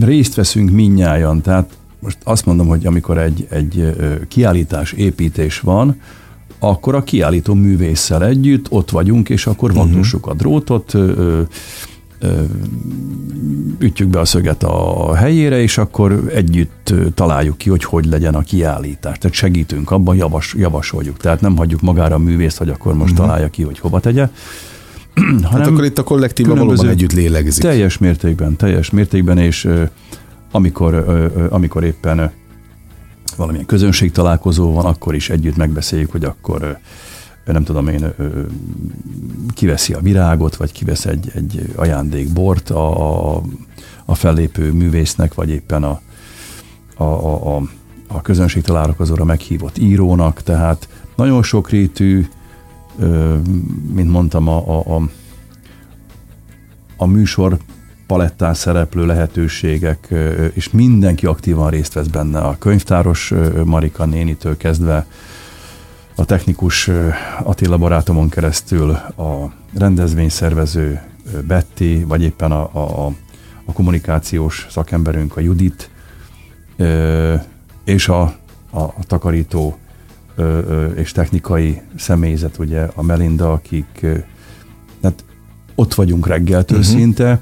[0.00, 1.70] részt veszünk minnyáján, tehát
[2.00, 3.94] most azt mondom, hogy amikor egy, egy
[4.28, 6.00] kiállítás, építés van,
[6.58, 9.84] akkor a kiállító művésszel együtt ott vagyunk, és akkor uh-huh.
[9.84, 11.42] vantussuk a drótot, ö, ö,
[13.78, 18.40] ütjük be a szöget a helyére, és akkor együtt találjuk ki, hogy hogy legyen a
[18.40, 19.18] kiállítás.
[19.18, 21.16] Tehát segítünk abban, javas, javasoljuk.
[21.16, 23.26] Tehát nem hagyjuk magára a művészt, hogy akkor most uh-huh.
[23.26, 24.28] találja ki, hogy hova tegye.
[25.14, 27.62] Hanem hát akkor itt a kollektíva valóban együtt lélegzik.
[27.62, 29.68] Teljes mértékben, teljes mértékben, és
[30.50, 30.94] amikor,
[31.50, 32.30] amikor éppen
[33.36, 36.78] valamilyen közönség találkozó van, akkor is együtt megbeszéljük, hogy akkor
[37.52, 38.14] nem tudom én,
[39.54, 43.36] kiveszi a virágot, vagy kivesz egy, egy ajándékbort a,
[44.04, 46.00] a fellépő művésznek, vagy éppen a,
[46.94, 47.04] a,
[47.56, 47.62] a,
[48.06, 52.26] a közönség találkozóra meghívott írónak, tehát nagyon sokrétű,
[53.92, 55.08] mint mondtam, a, a, a,
[56.96, 57.56] a műsor
[58.06, 60.14] palettán szereplő lehetőségek,
[60.52, 62.40] és mindenki aktívan részt vesz benne.
[62.40, 63.32] A könyvtáros
[63.64, 65.06] Marika nénitől kezdve
[66.16, 66.90] a technikus
[67.42, 71.00] Attila barátomon keresztül a rendezvényszervező
[71.46, 73.12] Betty, vagy éppen a, a,
[73.64, 75.90] a kommunikációs szakemberünk a Judit,
[77.84, 78.22] és a,
[78.70, 79.78] a, a takarító
[80.94, 84.06] és technikai személyzet, ugye a Melinda, akik
[85.02, 85.24] hát
[85.74, 86.94] ott vagyunk reggeltől uh-huh.
[86.94, 87.40] szinte,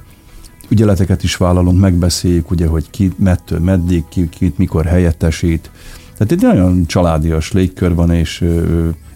[0.68, 5.70] ügyeleteket is vállalunk, megbeszéljük, ugye, hogy ki mettől meddig, ki, ki mikor helyettesít.
[6.26, 8.44] Tehát egy nagyon családias légkör van, és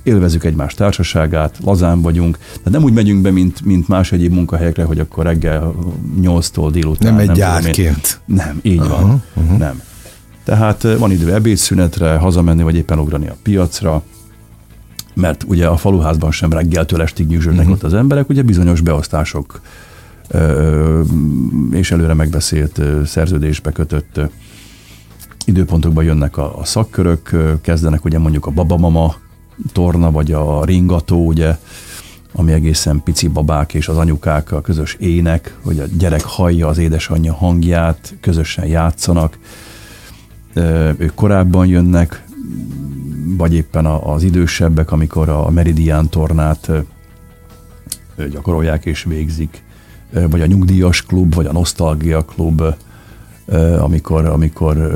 [0.02, 2.38] élvezük egymás társaságát, lazán vagyunk.
[2.38, 5.74] Tehát nem úgy megyünk be, mint, mint más egyéb munkahelyekre, hogy akkor reggel
[6.22, 7.12] 8-tól délután.
[7.12, 8.20] Nem egy nem gyárként.
[8.24, 9.22] Nem, így uh-huh, van.
[9.34, 9.58] Uh-huh.
[9.58, 9.82] Nem.
[10.44, 14.02] Tehát van idő ebédszünetre, hazamenni, vagy éppen ugrani a piacra,
[15.14, 17.74] mert ugye a faluházban sem reggeltől estig nyűzsölnek uh-huh.
[17.74, 19.60] ott az emberek, ugye bizonyos beosztások
[21.70, 24.20] és előre megbeszélt szerződésbe kötött
[25.46, 27.30] időpontokban jönnek a, a szakkörök,
[27.60, 29.14] kezdenek ugye mondjuk a babamama
[29.72, 31.56] torna, vagy a ringató, ugye,
[32.32, 36.78] ami egészen pici babák és az anyukák a közös ének, hogy a gyerek hallja az
[36.78, 39.38] édesanyja hangját, közösen játszanak.
[40.98, 42.24] Ők korábban jönnek,
[43.36, 46.70] vagy éppen az idősebbek, amikor a meridián tornát
[48.30, 49.64] gyakorolják és végzik
[50.10, 52.62] vagy a nyugdíjas klub, vagy a nosztalgia klub,
[53.78, 54.92] amikor, amikor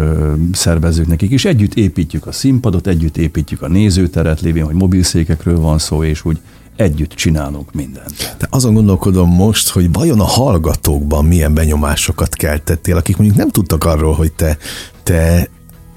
[0.52, 5.78] szervezők nekik, és együtt építjük a színpadot, együtt építjük a nézőteret, lévén, hogy mobilszékekről van
[5.78, 6.38] szó, és úgy
[6.76, 8.34] együtt csinálunk mindent.
[8.38, 13.84] De azon gondolkodom most, hogy vajon a hallgatókban milyen benyomásokat keltettél, akik mondjuk nem tudtak
[13.84, 14.56] arról, hogy te,
[15.02, 15.48] te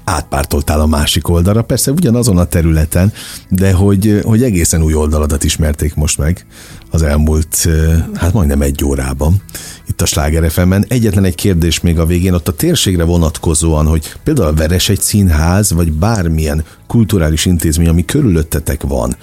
[0.04, 3.12] átpártoltál a másik oldalra, persze ugyanazon a területen,
[3.48, 6.46] de hogy, hogy egészen új oldaladat ismerték most meg
[6.90, 7.68] az elmúlt,
[8.14, 9.42] hát majdnem egy órában
[9.88, 14.12] itt a Sláger fm Egyetlen egy kérdés még a végén, ott a térségre vonatkozóan, hogy
[14.24, 19.16] például a Veres egy színház, vagy bármilyen kulturális intézmény, ami körülöttetek van,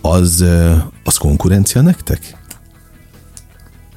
[0.00, 0.44] az,
[1.04, 2.38] az konkurencia nektek?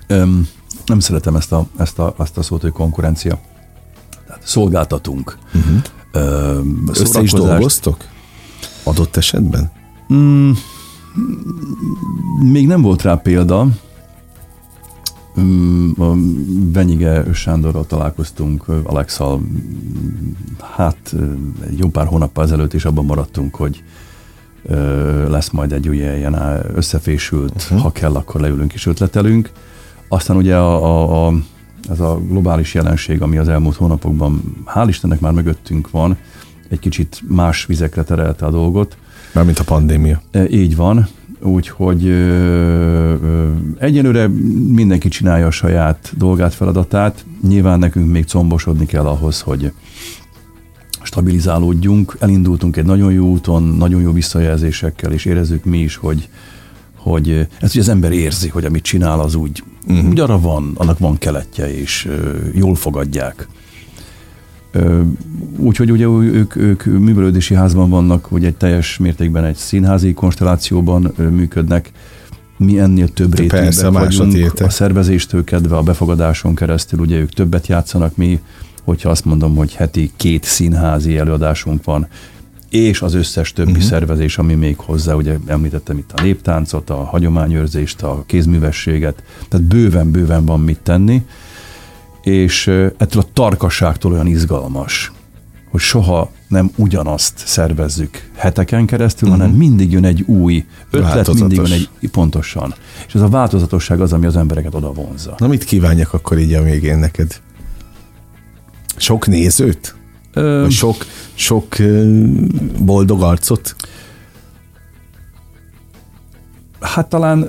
[0.07, 0.47] Öm,
[0.85, 3.39] nem szeretem ezt a, ezt, a, ezt a szót, hogy konkurencia.
[4.27, 5.37] Tehát szolgáltatunk.
[5.53, 5.81] Uh-huh.
[6.15, 7.97] Öm, Össze is dolgoztok?
[8.83, 9.71] Adott esetben?
[10.13, 10.51] Mm,
[12.51, 13.67] még nem volt rá példa.
[15.39, 16.13] Mm, a
[16.71, 19.41] Benyige Sándorral találkoztunk, Alexal,
[20.75, 21.15] hát
[21.65, 23.83] egy jó pár hónappal ezelőtt is abban maradtunk, hogy
[25.27, 27.81] lesz majd egy ugye ilyen összefésült, uh-huh.
[27.81, 29.51] ha kell, akkor leülünk és ötletelünk.
[30.07, 31.33] Aztán ugye a, a, a,
[31.89, 36.17] ez a globális jelenség, ami az elmúlt hónapokban, hál' Istennek már mögöttünk van,
[36.69, 38.97] egy kicsit más vizekre terelte a dolgot.
[39.33, 40.21] Mármint a pandémia.
[40.49, 41.07] Így van,
[41.41, 42.07] úgyhogy
[43.77, 44.27] egyelőre
[44.67, 47.25] mindenki csinálja a saját dolgát, feladatát.
[47.47, 49.71] Nyilván nekünk még combosodni kell ahhoz, hogy
[51.01, 52.17] stabilizálódjunk.
[52.19, 56.29] Elindultunk egy nagyon jó úton, nagyon jó visszajelzésekkel, és érezzük mi is, hogy,
[57.03, 60.09] hogy ez ugye az ember érzi, hogy amit csinál, az úgy, uh-huh.
[60.09, 62.09] úgy arra van, annak van keletje, és
[62.53, 63.47] jól fogadják.
[65.57, 71.91] Úgyhogy ugye ők, ők művelődési házban vannak, hogy egy teljes mértékben egy színházi konstellációban működnek.
[72.57, 78.15] Mi ennél több rétegben vagyunk, a szervezéstől kedve, a befogadáson keresztül, ugye ők többet játszanak,
[78.15, 78.39] mi
[78.83, 82.07] hogyha azt mondom, hogy heti két színházi előadásunk van,
[82.73, 83.85] és az összes többi uh-huh.
[83.85, 90.45] szervezés, ami még hozzá, ugye említettem itt a néptáncot, a hagyományőrzést, a kézművességet, tehát bőven-bőven
[90.45, 91.25] van mit tenni,
[92.21, 95.11] és ettől a tarkasságtól olyan izgalmas,
[95.71, 99.43] hogy soha nem ugyanazt szervezzük heteken keresztül, uh-huh.
[99.43, 102.73] hanem mindig jön egy új ötlet, mindig jön egy pontosan.
[103.07, 105.35] És ez a változatosság az, ami az embereket oda vonza.
[105.37, 107.41] Na mit kívánjak akkor így a végén neked?
[108.95, 109.95] Sok nézőt?
[110.33, 110.61] Ö...
[110.61, 110.95] Vagy sok,
[111.33, 111.65] sok
[112.79, 113.75] boldog arcot?
[116.79, 117.47] Hát talán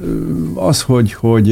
[0.55, 1.51] az, hogy, hogy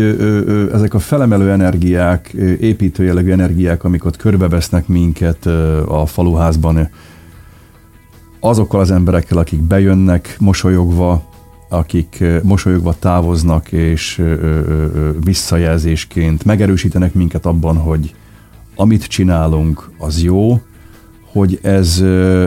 [0.73, 5.47] ezek a felemelő energiák, építőjelegű energiák, amik ott körbevesznek minket
[5.87, 6.89] a faluházban,
[8.41, 11.23] azokkal az emberekkel, akik bejönnek mosolyogva,
[11.69, 14.23] akik mosolyogva távoznak, és
[15.25, 18.15] visszajelzésként megerősítenek minket abban, hogy
[18.75, 20.61] amit csinálunk, az jó,
[21.33, 21.99] hogy ez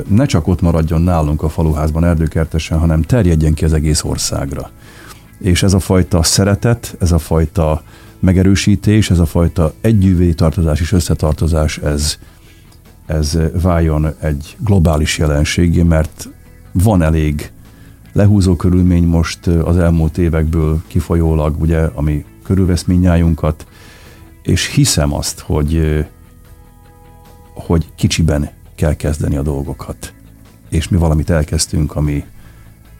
[0.07, 4.69] ne csak ott maradjon nálunk a faluházban erdőkertesen, hanem terjedjen ki az egész országra.
[5.37, 7.83] És ez a fajta szeretet, ez a fajta
[8.19, 12.17] megerősítés, ez a fajta együvé tartozás és összetartozás, ez,
[13.05, 16.29] ez váljon egy globális jelenségé, mert
[16.71, 17.51] van elég
[18.13, 23.65] lehúzó körülmény most az elmúlt évekből kifolyólag, ugye, ami körülvesz minnyájunkat,
[24.43, 26.05] és hiszem azt, hogy
[27.53, 30.13] hogy kicsiben kell kezdeni a dolgokat.
[30.69, 32.23] És mi valamit elkezdtünk, ami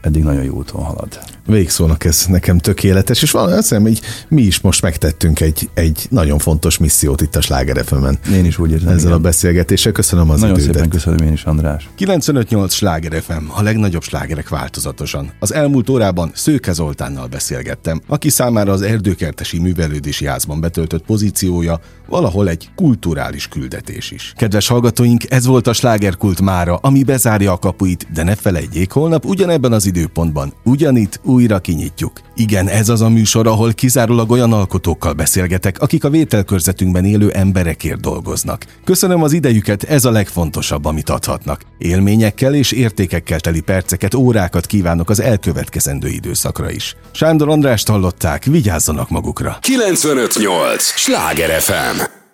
[0.05, 1.19] eddig nagyon jó úton halad.
[1.45, 6.07] Végszónak ez nekem tökéletes, és valami azt hiszem, hogy mi is most megtettünk egy, egy
[6.09, 8.87] nagyon fontos missziót itt a Sláger fm Én is úgy érzem.
[8.87, 9.11] Ezzel igen.
[9.11, 10.73] a beszélgetéssel köszönöm az Nagyon idődet.
[10.75, 11.89] szépen köszönöm én is, András.
[11.95, 15.31] 958 Sláger FM, a legnagyobb slágerek változatosan.
[15.39, 22.49] Az elmúlt órában Szőke Zoltánnal beszélgettem, aki számára az erdőkertesi művelődési házban betöltött pozíciója valahol
[22.49, 24.33] egy kulturális küldetés is.
[24.37, 29.25] Kedves hallgatóink, ez volt a slágerkult mára, ami bezárja a kapuit, de ne felejtjék, holnap
[29.25, 32.24] ugyanebben az időpontban, ugyanitt újra kinyitjuk.
[32.37, 37.99] Igen, ez az a műsor, ahol kizárólag olyan alkotókkal beszélgetek, akik a vételkörzetünkben élő emberekért
[37.99, 38.65] dolgoznak.
[38.83, 41.61] Köszönöm az idejüket, ez a legfontosabb, amit adhatnak.
[41.77, 46.95] Élményekkel és értékekkel teli perceket, órákat kívánok az elkövetkezendő időszakra is.
[47.11, 49.57] Sándor Andrást hallották, vigyázzanak magukra.
[49.61, 50.83] 958!
[50.83, 52.24] Sláger FM!